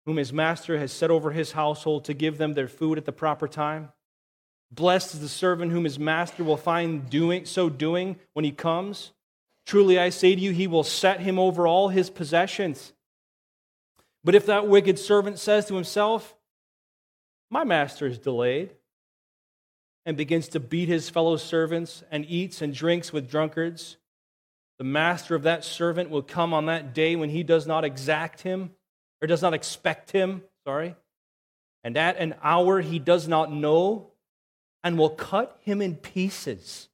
[0.06, 3.12] Whom his master has set over his household to give them their food at the
[3.12, 3.90] proper time.
[4.72, 9.12] Blessed is the servant whom his master will find doing, so doing when he comes.
[9.66, 12.92] Truly I say to you, he will set him over all his possessions.
[14.22, 16.34] But if that wicked servant says to himself,
[17.50, 18.70] My master is delayed,
[20.04, 23.96] and begins to beat his fellow servants and eats and drinks with drunkards,
[24.78, 28.40] the master of that servant will come on that day when he does not exact
[28.42, 28.70] him,
[29.22, 30.96] or does not expect him, sorry,
[31.84, 34.10] and at an hour he does not know,
[34.82, 36.88] and will cut him in pieces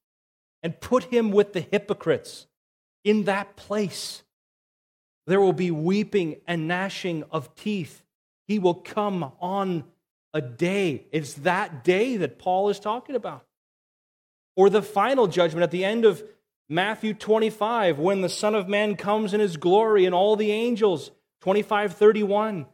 [0.62, 2.48] and put him with the hypocrites
[3.04, 4.24] in that place.
[5.26, 8.02] There will be weeping and gnashing of teeth.
[8.46, 9.84] He will come on
[10.32, 11.06] a day.
[11.10, 13.44] It's that day that Paul is talking about.
[14.54, 16.22] Or the final judgment at the end of
[16.68, 21.10] Matthew 25, when the Son of Man comes in his glory and all the angels,
[21.42, 22.66] 25 31,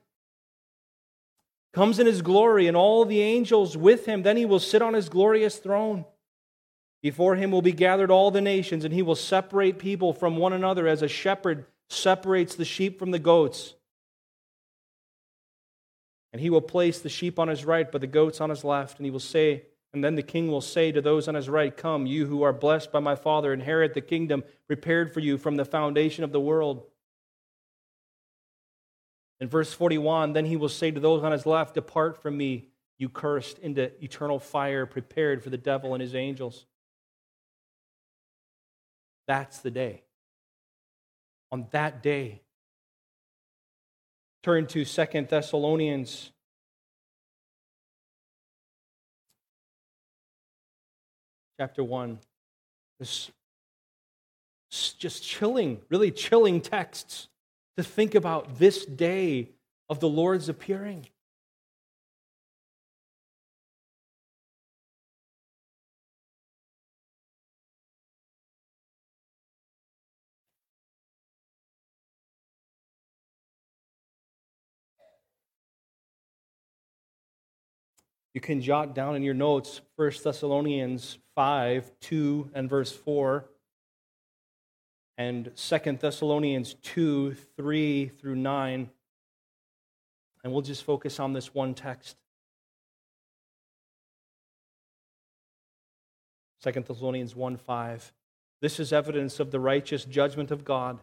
[1.73, 4.95] comes in his glory and all the angels with him, then he will sit on
[4.95, 6.05] his glorious throne.
[7.03, 10.53] Before him will be gathered all the nations, and he will separate people from one
[10.53, 13.75] another as a shepherd separates the sheep from the goats.
[16.33, 18.99] And he will place the sheep on his right, but the goats on his left.
[18.99, 21.77] And he will say, and then the king will say to those on his right,
[21.77, 25.57] Come, you who are blessed by my Father, inherit the kingdom prepared for you from
[25.57, 26.85] the foundation of the world.
[29.41, 32.69] In verse 41, then he will say to those on his left, Depart from me,
[32.97, 36.65] you cursed, into eternal fire prepared for the devil and his angels.
[39.27, 40.05] That's the day.
[41.53, 42.41] On that day,
[44.43, 46.33] turn to Second Thessalonians
[51.61, 52.19] chapter 1.
[52.99, 53.31] This
[54.71, 57.29] just chilling, really chilling texts
[57.77, 59.51] to think about this day
[59.91, 61.07] of the Lord's appearing.
[78.35, 83.45] You can jot down in your notes 1 Thessalonians 5, 2, and verse 4,
[85.19, 88.91] and 2 Thessalonians 2, 3 through 9.
[90.45, 92.17] And we'll just focus on this one text.
[96.63, 98.13] 2 Thessalonians 1 5.
[98.63, 101.01] This is evidence of the righteous judgment of God,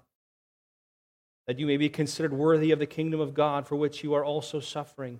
[1.45, 4.25] that you may be considered worthy of the kingdom of God for which you are
[4.25, 5.19] also suffering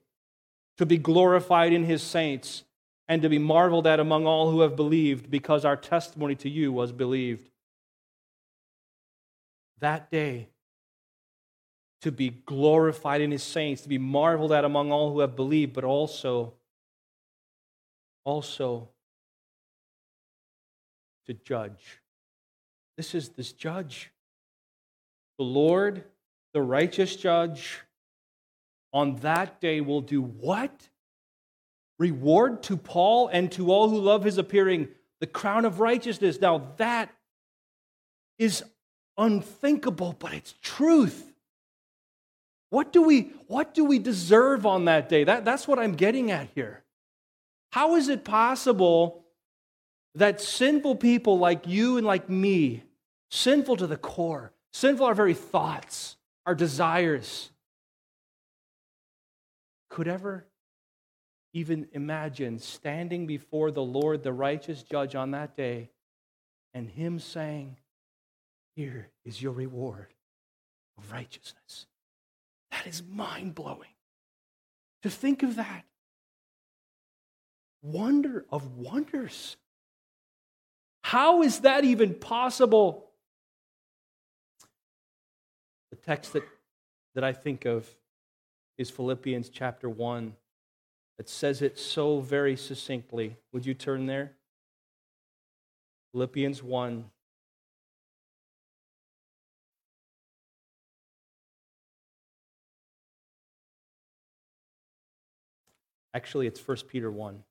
[0.81, 2.63] to be glorified in his saints,
[3.07, 6.73] and to be marveled at among all who have believed, because our testimony to you
[6.73, 7.51] was believed.
[9.77, 10.49] That day,
[12.01, 15.73] to be glorified in his saints, to be marveled at among all who have believed,
[15.73, 16.53] but also,
[18.23, 18.89] also
[21.27, 22.01] to judge.
[22.97, 24.09] This is this judge.
[25.37, 26.05] The Lord,
[26.55, 27.81] the righteous judge,
[28.93, 30.89] on that day will do what?
[31.99, 34.89] Reward to Paul and to all who love his appearing
[35.19, 36.41] the crown of righteousness.
[36.41, 37.13] Now, that
[38.39, 38.63] is
[39.17, 41.31] unthinkable, but it's truth.
[42.71, 45.23] What do we, what do we deserve on that day?
[45.25, 46.83] That, that's what I'm getting at here.
[47.71, 49.25] How is it possible
[50.15, 52.83] that sinful people like you and like me,
[53.29, 57.51] sinful to the core, sinful our very thoughts, our desires,
[59.91, 60.47] could ever
[61.53, 65.89] even imagine standing before the Lord, the righteous judge, on that day,
[66.73, 67.77] and Him saying,
[68.75, 70.07] Here is your reward
[70.97, 71.87] of righteousness.
[72.71, 73.89] That is mind blowing.
[75.03, 75.83] To think of that.
[77.81, 79.57] Wonder of wonders.
[81.03, 83.09] How is that even possible?
[85.89, 86.43] The text that,
[87.15, 87.93] that I think of
[88.81, 90.33] is Philippians chapter 1
[91.19, 93.37] that says it so very succinctly.
[93.53, 94.33] Would you turn there?
[96.13, 97.05] Philippians 1.
[106.15, 107.43] Actually, it's 1 Peter 1.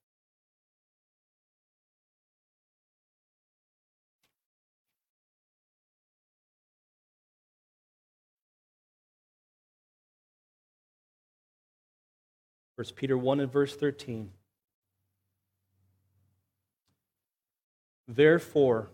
[12.80, 14.30] First Peter 1 and verse 13.
[18.08, 18.88] Therefore,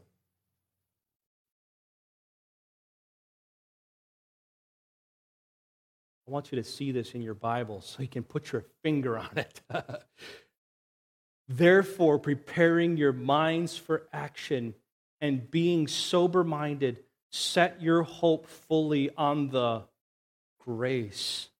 [6.26, 9.16] I want you to see this in your Bible so you can put your finger
[9.16, 9.60] on it.
[11.48, 14.74] Therefore, preparing your minds for action
[15.20, 19.84] and being sober minded, set your hope fully on the
[20.58, 21.50] grace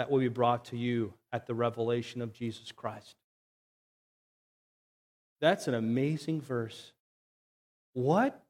[0.00, 3.16] that will be brought to you at the revelation of Jesus Christ.
[5.42, 6.94] That's an amazing verse.
[7.92, 8.42] What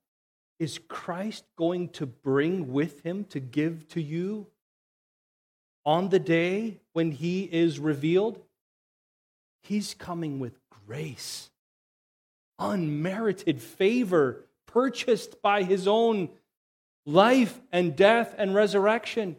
[0.61, 4.47] is Christ going to bring with him to give to you
[5.85, 8.39] on the day when he is revealed?
[9.65, 11.51] He's coming with grace,
[12.61, 16.29] unmerited favor, purchased by his own
[17.05, 19.35] life and death and resurrection.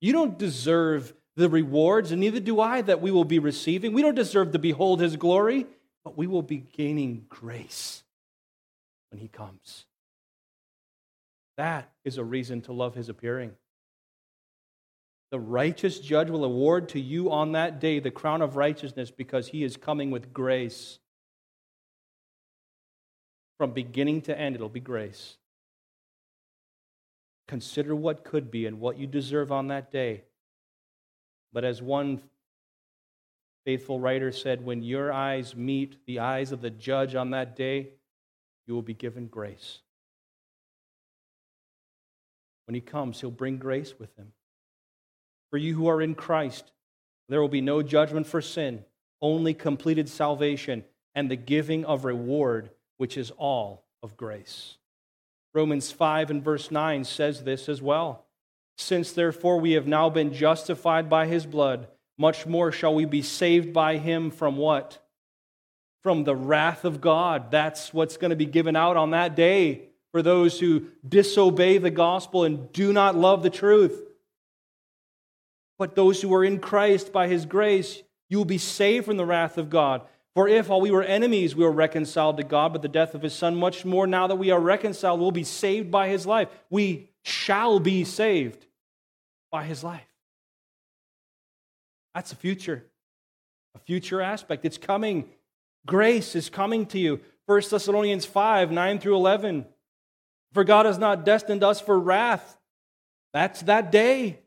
[0.00, 3.92] You don't deserve the rewards, and neither do I, that we will be receiving.
[3.92, 5.66] We don't deserve to behold his glory,
[6.04, 8.02] but we will be gaining grace
[9.10, 9.84] when he comes.
[11.58, 13.52] That is a reason to love his appearing.
[15.30, 19.48] The righteous judge will award to you on that day the crown of righteousness because
[19.48, 20.98] he is coming with grace.
[23.58, 25.36] From beginning to end, it'll be grace.
[27.48, 30.22] Consider what could be and what you deserve on that day.
[31.56, 32.20] But as one
[33.64, 37.92] faithful writer said, when your eyes meet the eyes of the judge on that day,
[38.66, 39.78] you will be given grace.
[42.66, 44.32] When he comes, he'll bring grace with him.
[45.48, 46.72] For you who are in Christ,
[47.30, 48.84] there will be no judgment for sin,
[49.22, 50.84] only completed salvation
[51.14, 54.76] and the giving of reward, which is all of grace.
[55.54, 58.25] Romans 5 and verse 9 says this as well.
[58.76, 63.22] Since therefore we have now been justified by his blood, much more shall we be
[63.22, 64.98] saved by him from what?
[66.02, 67.50] From the wrath of God.
[67.50, 71.90] That's what's going to be given out on that day for those who disobey the
[71.90, 74.02] gospel and do not love the truth.
[75.78, 79.26] But those who are in Christ by his grace, you will be saved from the
[79.26, 80.02] wrath of God.
[80.34, 83.22] For if while we were enemies we were reconciled to God by the death of
[83.22, 86.48] his Son, much more now that we are reconciled, we'll be saved by his life.
[86.68, 88.65] We shall be saved
[89.50, 90.06] by his life.
[92.14, 92.84] That's a future,
[93.74, 94.64] a future aspect.
[94.64, 95.28] It's coming.
[95.84, 97.20] Grace is coming to you.
[97.46, 99.66] 1 Thessalonians 5 9 through 11.
[100.52, 102.56] For God has not destined us for wrath.
[103.32, 104.40] That's that day.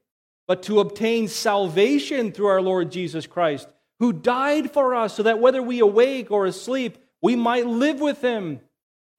[0.48, 3.70] But to obtain salvation through our Lord Jesus Christ,
[4.00, 8.22] who died for us, so that whether we awake or asleep, we might live with
[8.22, 8.62] him.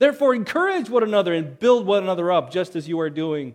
[0.01, 3.55] Therefore, encourage one another and build one another up, just as you are doing.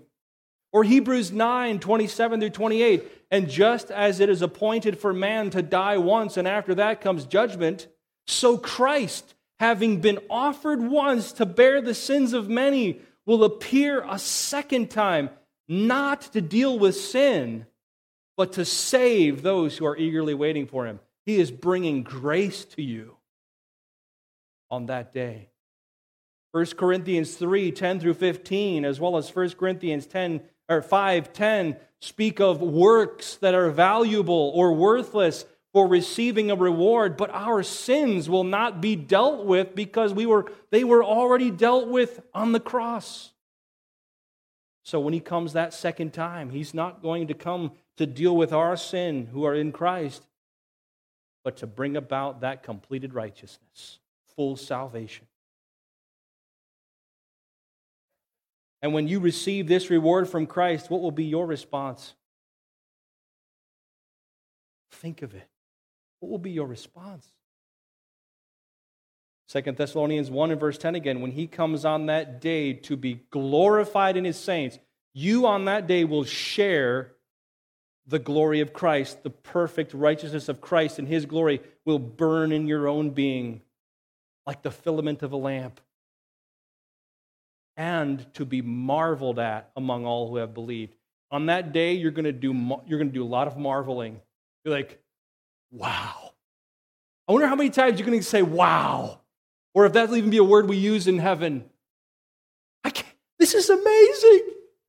[0.76, 3.10] Or Hebrews 9, 27 through 28.
[3.32, 7.26] And just as it is appointed for man to die once, and after that comes
[7.26, 7.88] judgment,
[8.28, 14.20] so Christ, having been offered once to bear the sins of many, will appear a
[14.20, 15.30] second time,
[15.70, 17.68] not to deal with sin,
[18.36, 21.00] but to save those who are eagerly waiting for him.
[21.26, 23.16] He is bringing grace to you
[24.70, 25.48] on that day.
[26.52, 32.40] 1 Corinthians 3 10 through 15, as well as 1 Corinthians 10 or 5:10 speak
[32.40, 38.46] of works that are valuable or worthless for receiving a reward, but our sins will
[38.46, 43.34] not be dealt with because we were they were already dealt with on the cross.
[44.84, 48.54] So when he comes that second time, he's not going to come to deal with
[48.54, 50.24] our sin who are in Christ,
[51.44, 54.00] but to bring about that completed righteousness,
[54.36, 55.26] full salvation.
[58.82, 62.14] And when you receive this reward from Christ, what will be your response?
[64.92, 65.48] Think of it.
[66.20, 67.26] What will be your response?
[69.48, 73.22] Second Thessalonians 1 and verse 10 again, when he comes on that day to be
[73.30, 74.80] glorified in his saints,
[75.14, 77.12] you on that day will share
[78.08, 82.68] the glory of Christ, the perfect righteousness of Christ, and his glory will burn in
[82.68, 83.62] your own being
[84.46, 85.80] like the filament of a lamp
[87.78, 90.96] and to be marveled at among all who have believed.
[91.32, 92.54] On that day, you're going to do,
[92.86, 94.22] you're going to do a lot of marveling.
[94.64, 95.02] You're like,
[95.72, 96.32] wow.
[97.28, 99.20] I wonder how many times you're going to say, wow.
[99.74, 101.66] Or if that'll even be a word we use in heaven.
[102.84, 103.08] I can't,
[103.40, 104.42] this is amazing.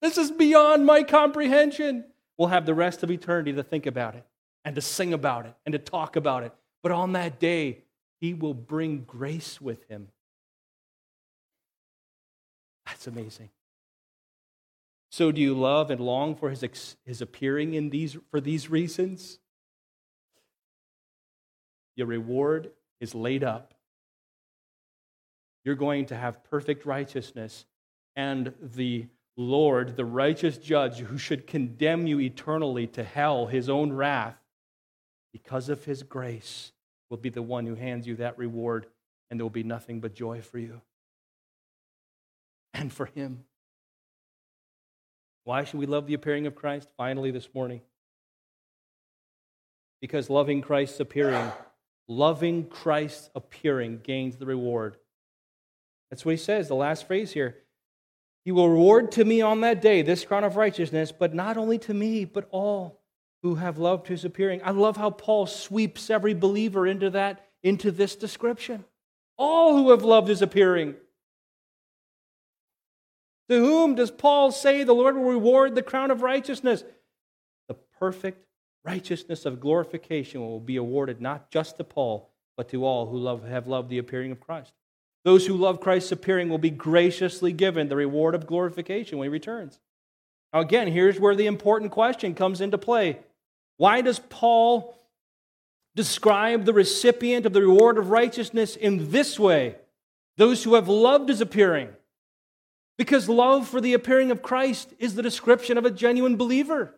[0.02, 2.04] This is beyond my comprehension.
[2.38, 4.24] We'll have the rest of eternity to think about it
[4.64, 6.52] and to sing about it and to talk about it.
[6.82, 7.84] But on that day,
[8.20, 10.08] he will bring grace with him.
[12.86, 13.50] That's amazing.
[15.10, 19.38] So, do you love and long for his, his appearing in these, for these reasons?
[21.96, 22.70] Your reward
[23.00, 23.74] is laid up.
[25.64, 27.66] You're going to have perfect righteousness,
[28.14, 29.06] and the
[29.36, 34.38] Lord, the righteous judge who should condemn you eternally to hell, his own wrath,
[35.32, 36.72] because of his grace,
[37.10, 38.86] will be the one who hands you that reward,
[39.30, 40.80] and there will be nothing but joy for you
[42.76, 43.44] and for him.
[45.44, 46.88] Why should we love the appearing of Christ?
[46.96, 47.80] Finally, this morning.
[50.00, 51.50] Because loving Christ's appearing,
[52.08, 54.96] loving Christ's appearing gains the reward.
[56.10, 57.56] That's what he says, the last phrase here.
[58.44, 61.78] He will reward to me on that day this crown of righteousness, but not only
[61.78, 63.00] to me, but all
[63.42, 64.60] who have loved his appearing.
[64.64, 68.84] I love how Paul sweeps every believer into that, into this description.
[69.36, 70.94] All who have loved his appearing.
[73.48, 76.84] To whom does Paul say the Lord will reward the crown of righteousness?
[77.68, 78.44] The perfect
[78.84, 83.44] righteousness of glorification will be awarded not just to Paul, but to all who love,
[83.44, 84.72] have loved the appearing of Christ.
[85.24, 89.32] Those who love Christ's appearing will be graciously given the reward of glorification when he
[89.32, 89.80] returns.
[90.52, 93.18] Now, again, here's where the important question comes into play.
[93.76, 94.96] Why does Paul
[95.96, 99.74] describe the recipient of the reward of righteousness in this way?
[100.36, 101.88] Those who have loved his appearing.
[102.98, 106.94] Because love for the appearing of Christ is the description of a genuine believer.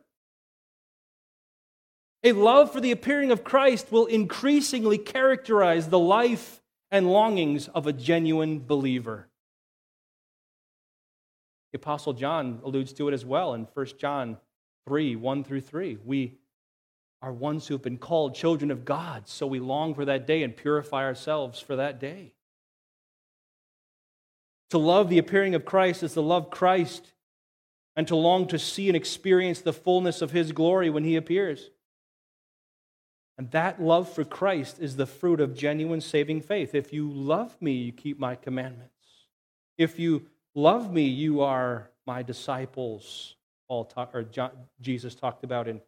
[2.23, 7.87] A love for the appearing of Christ will increasingly characterize the life and longings of
[7.87, 9.29] a genuine believer.
[11.73, 14.39] The Apostle John alludes to it as well in 1 John
[14.87, 15.99] 3 1 through 3.
[16.05, 16.39] We
[17.21, 20.43] are ones who have been called children of God, so we long for that day
[20.43, 22.33] and purify ourselves for that day.
[24.71, 27.12] To love the appearing of Christ is to love Christ
[27.97, 31.71] and to long to see and experience the fullness of his glory when he appears.
[33.39, 36.75] And that love for Christ is the fruit of genuine saving faith.
[36.75, 38.93] If you love me, you keep my commandments.
[39.79, 43.37] If you love me, you are my disciples.
[43.69, 44.51] Paul talk, or John,
[44.81, 45.81] Jesus talked about in,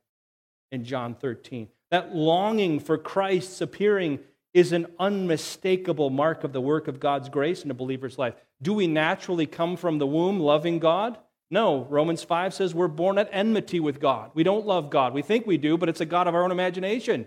[0.71, 1.69] in John 13.
[1.91, 4.21] That longing for Christ's appearing
[4.55, 8.35] is an unmistakable mark of the work of God's grace in a believer's life.
[8.63, 11.19] Do we naturally come from the womb loving God?
[11.51, 11.85] No.
[11.85, 14.31] Romans 5 says we're born at enmity with God.
[14.35, 15.15] We don't love God.
[15.15, 17.27] We think we do, but it's a God of our own imagination.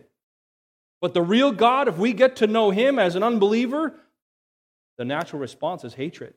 [1.02, 4.00] But the real God, if we get to know Him as an unbeliever,
[4.98, 6.36] the natural response is hatred,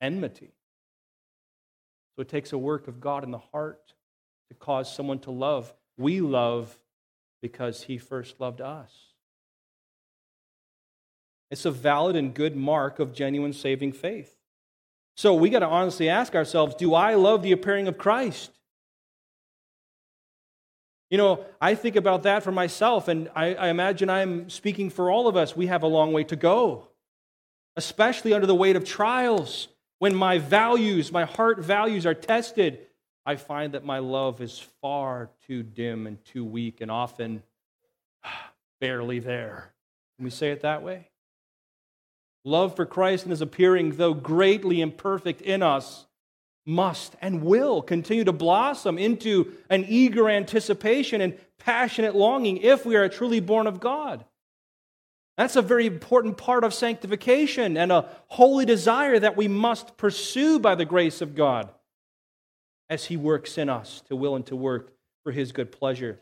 [0.00, 0.52] enmity.
[2.14, 3.92] So it takes a work of God in the heart
[4.48, 5.74] to cause someone to love.
[5.98, 6.78] We love
[7.42, 8.92] because He first loved us.
[11.50, 14.36] It's a valid and good mark of genuine saving faith.
[15.16, 18.50] So we got to honestly ask ourselves do I love the appearing of Christ?
[21.10, 25.08] You know, I think about that for myself, and I, I, imagine I'm speaking for
[25.08, 25.56] all of us.
[25.56, 26.88] We have a long way to go,
[27.76, 29.68] especially under the weight of trials.
[30.00, 32.80] When my values, my heart values are tested,
[33.24, 37.44] I find that my love is far too dim and too weak and often
[38.80, 39.72] barely there.
[40.16, 41.08] Can we say it that way?
[42.46, 46.06] Love for Christ and his appearing, though greatly imperfect in us,
[46.64, 52.94] must and will continue to blossom into an eager anticipation and passionate longing if we
[52.94, 54.24] are truly born of God.
[55.36, 60.60] That's a very important part of sanctification and a holy desire that we must pursue
[60.60, 61.68] by the grace of God
[62.88, 64.92] as He works in us to will and to work
[65.24, 66.20] for His good pleasure.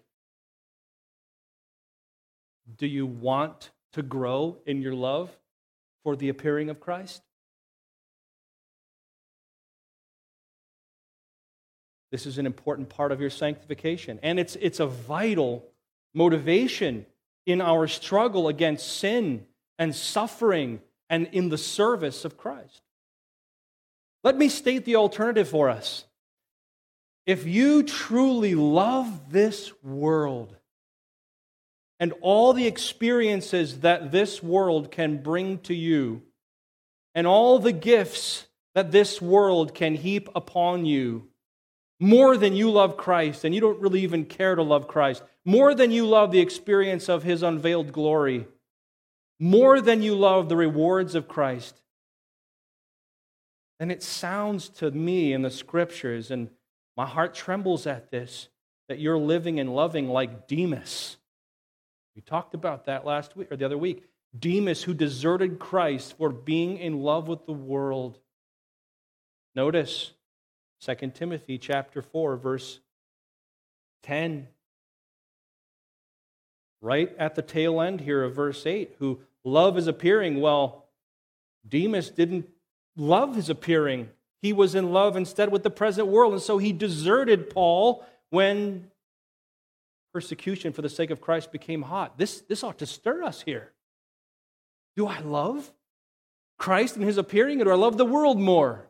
[2.78, 5.30] Do you want to grow in your love?
[6.04, 7.22] For the appearing of Christ?
[12.12, 15.64] This is an important part of your sanctification, and it's, it's a vital
[16.14, 17.06] motivation
[17.44, 19.46] in our struggle against sin
[19.80, 20.80] and suffering
[21.10, 22.82] and in the service of Christ.
[24.22, 26.04] Let me state the alternative for us.
[27.26, 30.56] If you truly love this world,
[32.00, 36.22] and all the experiences that this world can bring to you,
[37.14, 41.28] and all the gifts that this world can heap upon you,
[42.00, 45.74] more than you love Christ, and you don't really even care to love Christ, more
[45.74, 48.46] than you love the experience of His unveiled glory,
[49.38, 51.80] more than you love the rewards of Christ.
[53.78, 56.50] And it sounds to me in the scriptures, and
[56.96, 58.48] my heart trembles at this,
[58.88, 61.16] that you're living and loving like Demas
[62.14, 64.04] We talked about that last week or the other week.
[64.36, 68.18] Demas, who deserted Christ for being in love with the world.
[69.54, 70.12] Notice
[70.84, 72.80] 2 Timothy chapter 4 verse
[74.02, 74.48] 10
[76.82, 80.84] right at the tail end here of verse 8 who love is appearing well
[81.66, 82.48] Demas didn't
[82.96, 84.10] love his appearing
[84.42, 88.90] he was in love instead with the present world and so he deserted Paul when
[90.14, 93.74] persecution for the sake of Christ became hot this this ought to stir us here
[94.96, 95.72] do I love
[96.58, 98.86] Christ and his appearing, or do I love the world more?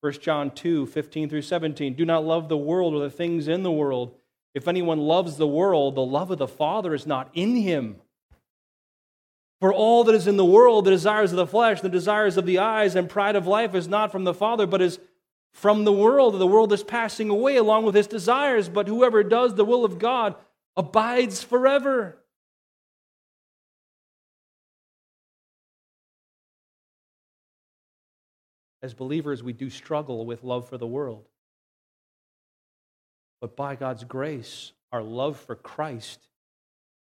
[0.00, 1.94] 1 John 2 15 through 17.
[1.94, 4.14] Do not love the world or the things in the world.
[4.54, 7.96] If anyone loves the world, the love of the Father is not in him.
[9.60, 12.46] For all that is in the world, the desires of the flesh, the desires of
[12.46, 15.00] the eyes, and pride of life is not from the Father, but is
[15.52, 16.38] from the world.
[16.38, 19.98] The world is passing away along with its desires, but whoever does the will of
[19.98, 20.34] God
[20.76, 22.18] abides forever.
[28.80, 31.26] As believers, we do struggle with love for the world.
[33.40, 36.28] But by God's grace, our love for Christ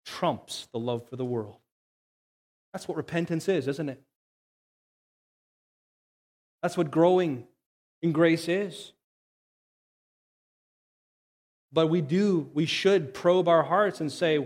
[0.05, 1.57] trumps the love for the world.
[2.73, 4.01] That's what repentance is, isn't it?
[6.61, 7.47] That's what growing
[8.01, 8.93] in grace is.
[11.73, 14.45] But we do, we should probe our hearts and say,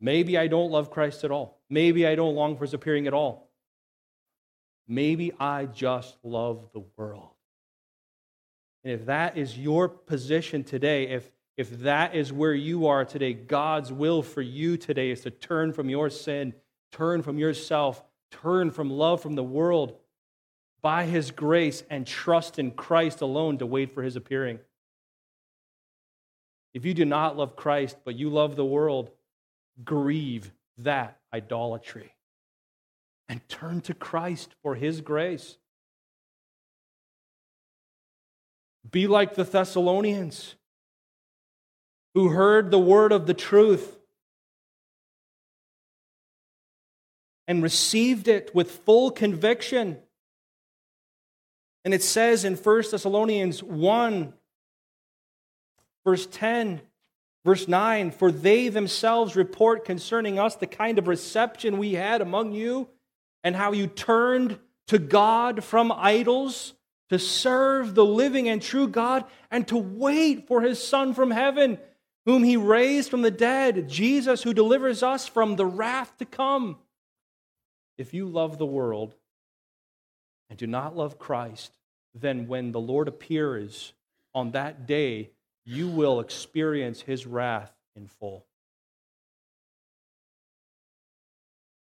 [0.00, 1.60] maybe I don't love Christ at all.
[1.68, 3.50] Maybe I don't long for his appearing at all.
[4.86, 7.30] Maybe I just love the world.
[8.84, 13.32] And if that is your position today, if, if that is where you are today,
[13.32, 16.52] God's will for you today is to turn from your sin,
[16.92, 19.96] turn from yourself, turn from love from the world
[20.84, 24.58] by His grace, and trust in Christ alone to wait for His appearing.
[26.74, 29.10] If you do not love Christ, but you love the world,
[29.82, 32.14] grieve that idolatry
[33.28, 35.56] and turn to Christ for his grace.
[38.90, 40.56] Be like the Thessalonians
[42.14, 43.98] who heard the word of the truth
[47.48, 49.98] and received it with full conviction.
[51.84, 54.32] And it says in 1 Thessalonians 1,
[56.04, 56.80] verse 10,
[57.44, 62.52] verse 9, For they themselves report concerning us the kind of reception we had among
[62.52, 62.88] you
[63.42, 66.72] and how you turned to God from idols
[67.10, 71.78] to serve the living and true God and to wait for his Son from heaven,
[72.24, 76.78] whom he raised from the dead, Jesus, who delivers us from the wrath to come.
[77.98, 79.14] If you love the world
[80.48, 81.76] and do not love Christ,
[82.14, 83.92] then when the Lord appears
[84.34, 85.30] on that day,
[85.64, 88.44] you will experience his wrath in full.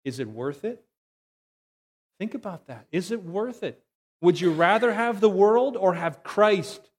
[0.03, 0.83] Is it worth it?
[2.19, 2.85] Think about that.
[2.91, 3.81] Is it worth it?
[4.21, 6.89] Would you rather have the world or have Christ?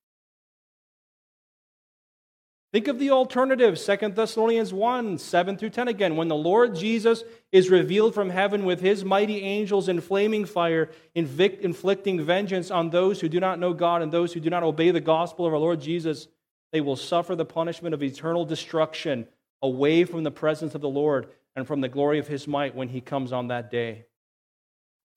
[2.77, 6.15] Think of the alternative, 2 Thessalonians 1 7 through 10 again.
[6.15, 10.91] When the Lord Jesus is revealed from heaven with his mighty angels in flaming fire,
[11.15, 14.91] inflicting vengeance on those who do not know God and those who do not obey
[14.91, 16.29] the gospel of our Lord Jesus,
[16.71, 19.27] they will suffer the punishment of eternal destruction
[19.63, 22.91] away from the presence of the Lord and from the glory of his might when
[22.91, 24.05] he comes on that day.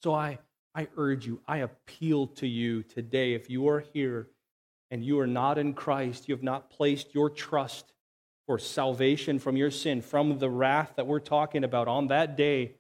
[0.01, 0.39] So I,
[0.73, 4.29] I urge you, I appeal to you today, if you are here
[4.91, 7.93] and you are not in Christ, you have not placed your trust
[8.45, 12.73] for salvation from your sin, from the wrath that we're talking about on that day,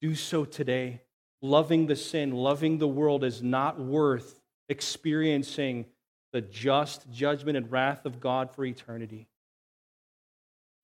[0.00, 1.02] do so today.
[1.40, 5.86] Loving the sin, loving the world is not worth experiencing
[6.32, 9.26] the just judgment and wrath of God for eternity.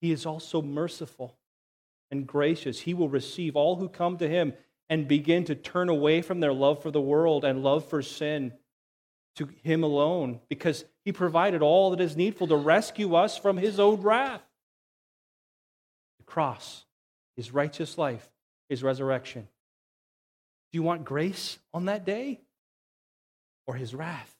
[0.01, 1.37] He is also merciful
[2.11, 2.81] and gracious.
[2.81, 4.53] He will receive all who come to him
[4.91, 8.53] and begin to turn away from their love for the world and love for sin
[9.39, 13.81] to Him alone because He provided all that is needful to rescue us from His
[13.81, 14.43] own wrath.
[16.19, 16.85] The cross,
[17.37, 18.29] His righteous life,
[18.69, 19.43] His resurrection.
[19.43, 22.41] Do you want grace on that day
[23.67, 24.35] or His wrath?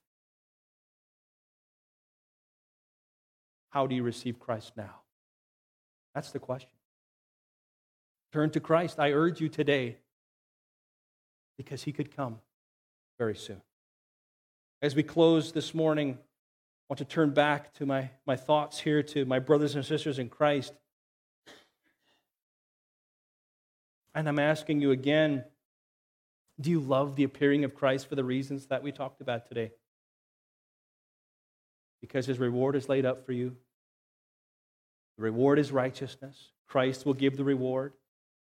[3.71, 5.01] How do you receive Christ now?
[6.15, 6.71] That's the question.
[8.33, 8.99] Turn to Christ.
[8.99, 9.97] I urge you today
[11.57, 12.41] because he could come
[13.19, 13.61] very soon.
[14.81, 19.03] As we close this morning, I want to turn back to my, my thoughts here
[19.03, 20.73] to my brothers and sisters in Christ.
[24.15, 25.45] And I'm asking you again
[26.61, 29.71] do you love the appearing of Christ for the reasons that we talked about today?
[32.01, 33.57] Because his reward is laid up for you.
[35.17, 36.51] The reward is righteousness.
[36.67, 37.93] Christ will give the reward.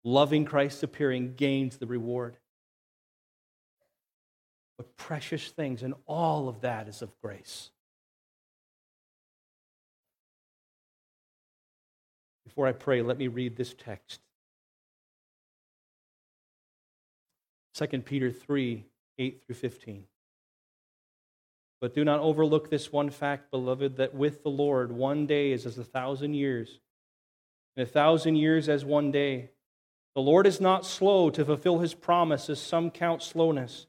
[0.04, 2.36] Loving Christ's appearing gains the reward.
[4.76, 7.70] But precious things, and all of that is of grace.
[12.44, 14.20] Before I pray, let me read this text
[17.76, 18.84] 2 Peter 3
[19.18, 20.04] 8 through 15.
[21.80, 25.66] But do not overlook this one fact, beloved, that with the Lord one day is
[25.66, 26.80] as a thousand years,
[27.76, 29.50] and a thousand years as one day.
[30.14, 33.86] The Lord is not slow to fulfill his promise, as some count slowness,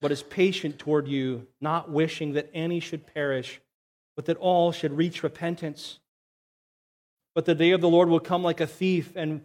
[0.00, 3.60] but is patient toward you, not wishing that any should perish,
[4.16, 5.98] but that all should reach repentance.
[7.34, 9.42] But the day of the Lord will come like a thief, and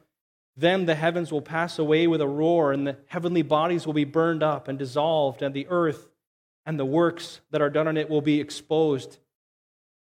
[0.56, 4.04] then the heavens will pass away with a roar, and the heavenly bodies will be
[4.04, 6.10] burned up and dissolved, and the earth
[6.66, 9.18] and the works that are done on it will be exposed.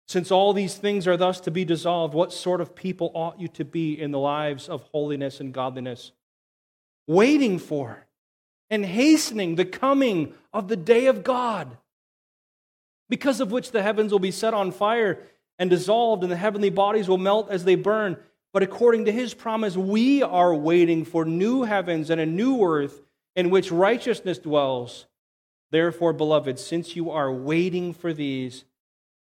[0.08, 3.48] Since all these things are thus to be dissolved, what sort of people ought you
[3.50, 6.12] to be in the lives of holiness and godliness?
[7.08, 8.06] Waiting for
[8.74, 11.78] and hastening the coming of the day of God,
[13.08, 15.20] because of which the heavens will be set on fire
[15.60, 18.18] and dissolved, and the heavenly bodies will melt as they burn.
[18.52, 23.00] But according to his promise, we are waiting for new heavens and a new earth
[23.36, 25.06] in which righteousness dwells.
[25.70, 28.66] Therefore, beloved, since you are waiting for these,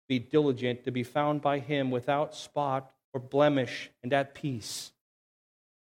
[0.07, 4.93] be diligent to be found by him without spot or blemish and at peace,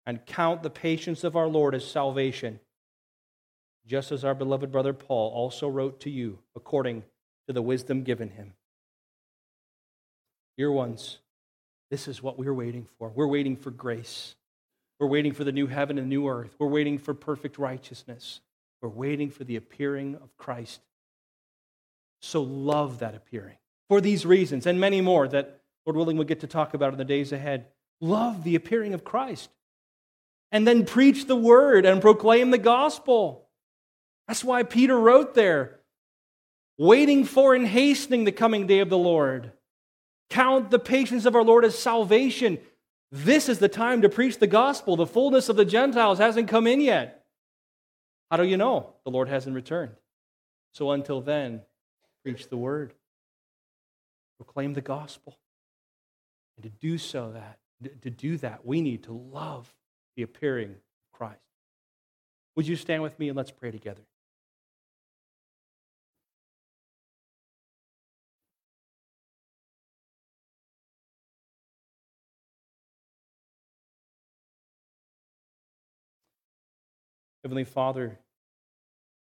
[0.05, 2.61] and count the patience of our Lord as salvation,
[3.89, 7.03] just as our beloved brother Paul also wrote to you according
[7.47, 8.53] to the wisdom given him.
[10.57, 11.17] Dear ones,
[11.89, 13.09] this is what we're waiting for.
[13.09, 14.35] We're waiting for grace.
[14.99, 16.55] We're waiting for the new heaven and new earth.
[16.59, 18.41] We're waiting for perfect righteousness.
[18.81, 20.81] We're waiting for the appearing of Christ.
[22.21, 26.41] So love that appearing for these reasons and many more that, Lord willing, we'll get
[26.41, 27.65] to talk about in the days ahead.
[28.01, 29.49] Love the appearing of Christ.
[30.51, 33.48] And then preach the word and proclaim the gospel.
[34.29, 35.79] That's why Peter wrote there,
[36.77, 39.53] waiting for and hastening the coming day of the Lord.
[40.29, 42.59] Count the patience of our Lord as salvation.
[43.11, 44.95] This is the time to preach the gospel.
[44.95, 47.25] The fullness of the Gentiles hasn't come in yet.
[48.29, 48.93] How do you know?
[49.03, 49.95] The Lord hasn't returned.
[50.75, 51.63] So until then,
[52.23, 52.93] preach the word,
[54.37, 55.39] proclaim the gospel.
[56.55, 57.57] And to do so that,
[58.03, 59.73] to do that, we need to love
[60.15, 61.39] the appearing of Christ.
[62.55, 64.03] Would you stand with me and let's pray together?
[77.43, 78.19] Heavenly Father,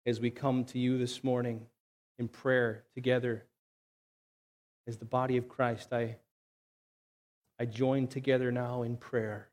[0.04, 1.62] as we come to you this morning
[2.18, 3.44] in prayer together
[4.86, 6.16] as the body of Christ, I,
[7.58, 9.48] I join together now in prayer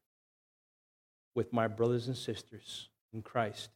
[1.33, 3.69] with my brothers and sisters in Christ.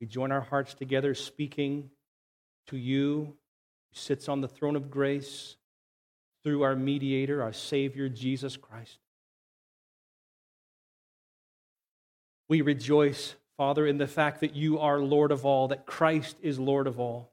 [0.00, 1.90] We join our hearts together speaking
[2.66, 3.36] to you
[3.92, 5.54] who sits on the throne of grace
[6.42, 8.98] through our mediator, our Savior, Jesus Christ.
[12.52, 16.58] We rejoice, Father, in the fact that you are Lord of all, that Christ is
[16.58, 17.32] Lord of all,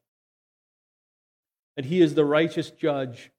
[1.76, 3.30] that he is the righteous judge.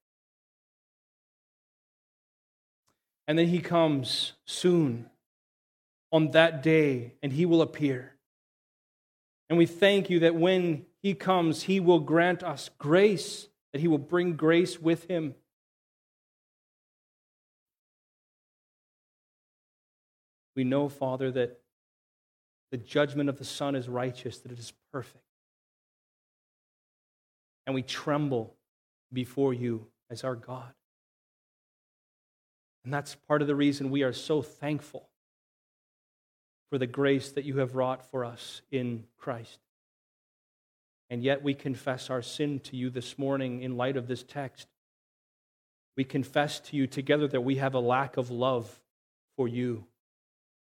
[3.26, 5.08] And then he comes soon
[6.12, 8.14] on that day, and he will appear.
[9.48, 13.88] And we thank you that when he comes, he will grant us grace, that he
[13.88, 15.34] will bring grace with him.
[20.54, 21.59] We know, Father, that
[22.70, 25.24] the judgment of the Son is righteous, that it is perfect.
[27.66, 28.54] And we tremble
[29.12, 30.72] before you as our God.
[32.84, 35.08] And that's part of the reason we are so thankful
[36.70, 39.58] for the grace that you have wrought for us in Christ.
[41.10, 44.68] And yet we confess our sin to you this morning in light of this text.
[45.96, 48.80] We confess to you together that we have a lack of love
[49.36, 49.84] for you,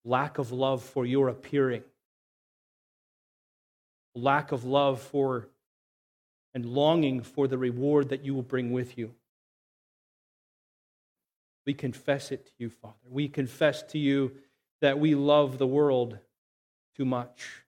[0.05, 1.82] lack of love for your appearing
[4.23, 5.49] lack of love for
[6.55, 9.15] and longing for the reward that you will bring with you.
[11.66, 12.95] We confess it to you, Father.
[13.09, 14.32] We confess to you
[14.81, 16.19] that we love the world
[16.97, 17.62] too much.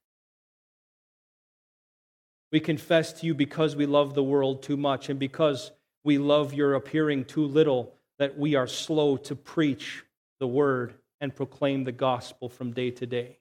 [2.51, 5.71] We confess to you because we love the world too much and because
[6.03, 10.05] we love your appearing too little that we are slow to preach
[10.41, 13.40] the word and proclaim the gospel from day to day.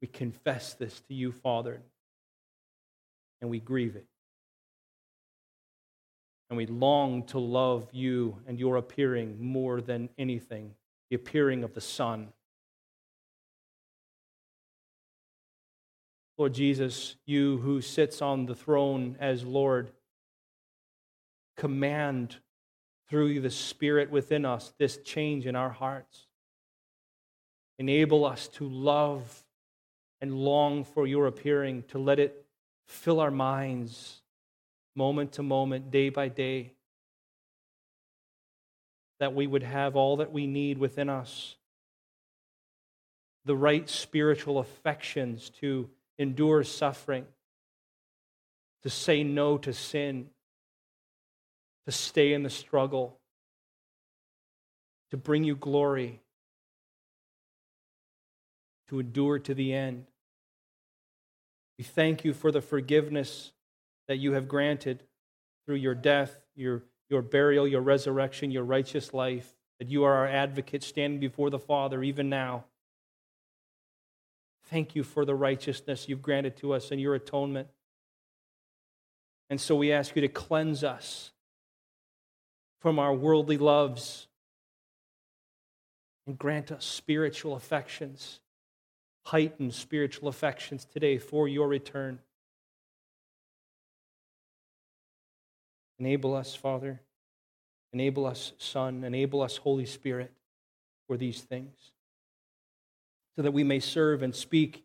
[0.00, 1.82] We confess this to you, Father,
[3.40, 4.06] and we grieve it.
[6.48, 10.74] And we long to love you and your appearing more than anything,
[11.08, 12.32] the appearing of the Son.
[16.38, 19.92] Lord Jesus, you who sits on the throne as Lord,
[21.56, 22.36] command
[23.10, 26.26] through the Spirit within us this change in our hearts.
[27.78, 29.44] Enable us to love
[30.20, 32.44] and long for your appearing, to let it
[32.86, 34.20] fill our minds
[34.94, 36.72] moment to moment, day by day,
[39.18, 41.56] that we would have all that we need within us.
[43.44, 45.88] The right spiritual affections to
[46.18, 47.26] endure suffering,
[48.82, 50.28] to say no to sin,
[51.86, 53.18] to stay in the struggle,
[55.10, 56.20] to bring you glory,
[58.90, 60.04] to endure to the end.
[61.78, 63.52] We thank you for the forgiveness
[64.08, 65.04] that you have granted
[65.64, 70.26] through your death, your, your burial, your resurrection, your righteous life, that you are our
[70.26, 72.64] advocate standing before the Father even now.
[74.64, 77.68] Thank you for the righteousness you've granted to us and your atonement.
[79.48, 81.30] And so we ask you to cleanse us
[82.80, 84.26] from our worldly loves
[86.26, 88.40] and grant us spiritual affections
[89.26, 92.18] heightened spiritual affections today for your return.
[95.98, 97.00] Enable us, Father.
[97.92, 99.04] Enable us, Son.
[99.04, 100.32] Enable us, Holy Spirit,
[101.06, 101.76] for these things,
[103.36, 104.84] so that we may serve and speak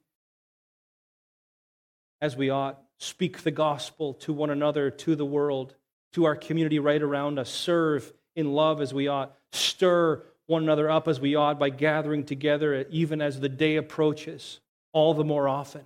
[2.22, 5.76] as we ought, speak the gospel to one another, to the world,
[6.14, 10.90] to our community right around us, serve in love as we ought, stir one another
[10.90, 14.60] up as we ought by gathering together even as the day approaches,
[14.94, 15.86] all the more often.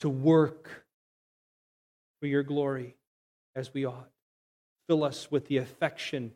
[0.00, 0.84] To work
[2.20, 2.96] for your glory
[3.54, 4.10] as we ought.
[4.86, 6.32] Fill us with the affection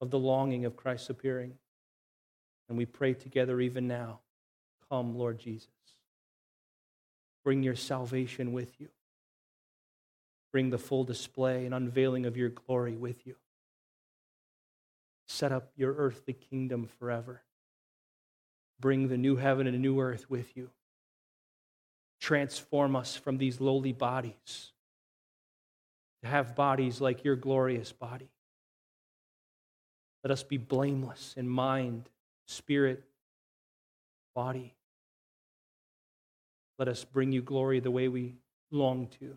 [0.00, 1.54] of the longing of Christ's appearing.
[2.68, 4.20] And we pray together even now
[4.90, 5.68] Come, Lord Jesus.
[7.44, 8.88] Bring your salvation with you.
[10.52, 13.36] Bring the full display and unveiling of your glory with you
[15.26, 17.42] set up your earthly kingdom forever.
[18.80, 20.70] Bring the new heaven and a new earth with you.
[22.20, 24.72] Transform us from these lowly bodies
[26.22, 28.30] to have bodies like your glorious body.
[30.24, 32.08] Let us be blameless in mind,
[32.46, 33.02] spirit,
[34.34, 34.74] body.
[36.78, 38.34] Let us bring you glory the way we
[38.70, 39.36] long to.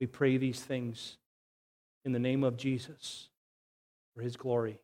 [0.00, 1.16] We pray these things
[2.04, 3.28] in the name of Jesus
[4.20, 4.78] for his glory.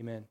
[0.00, 0.24] Amen.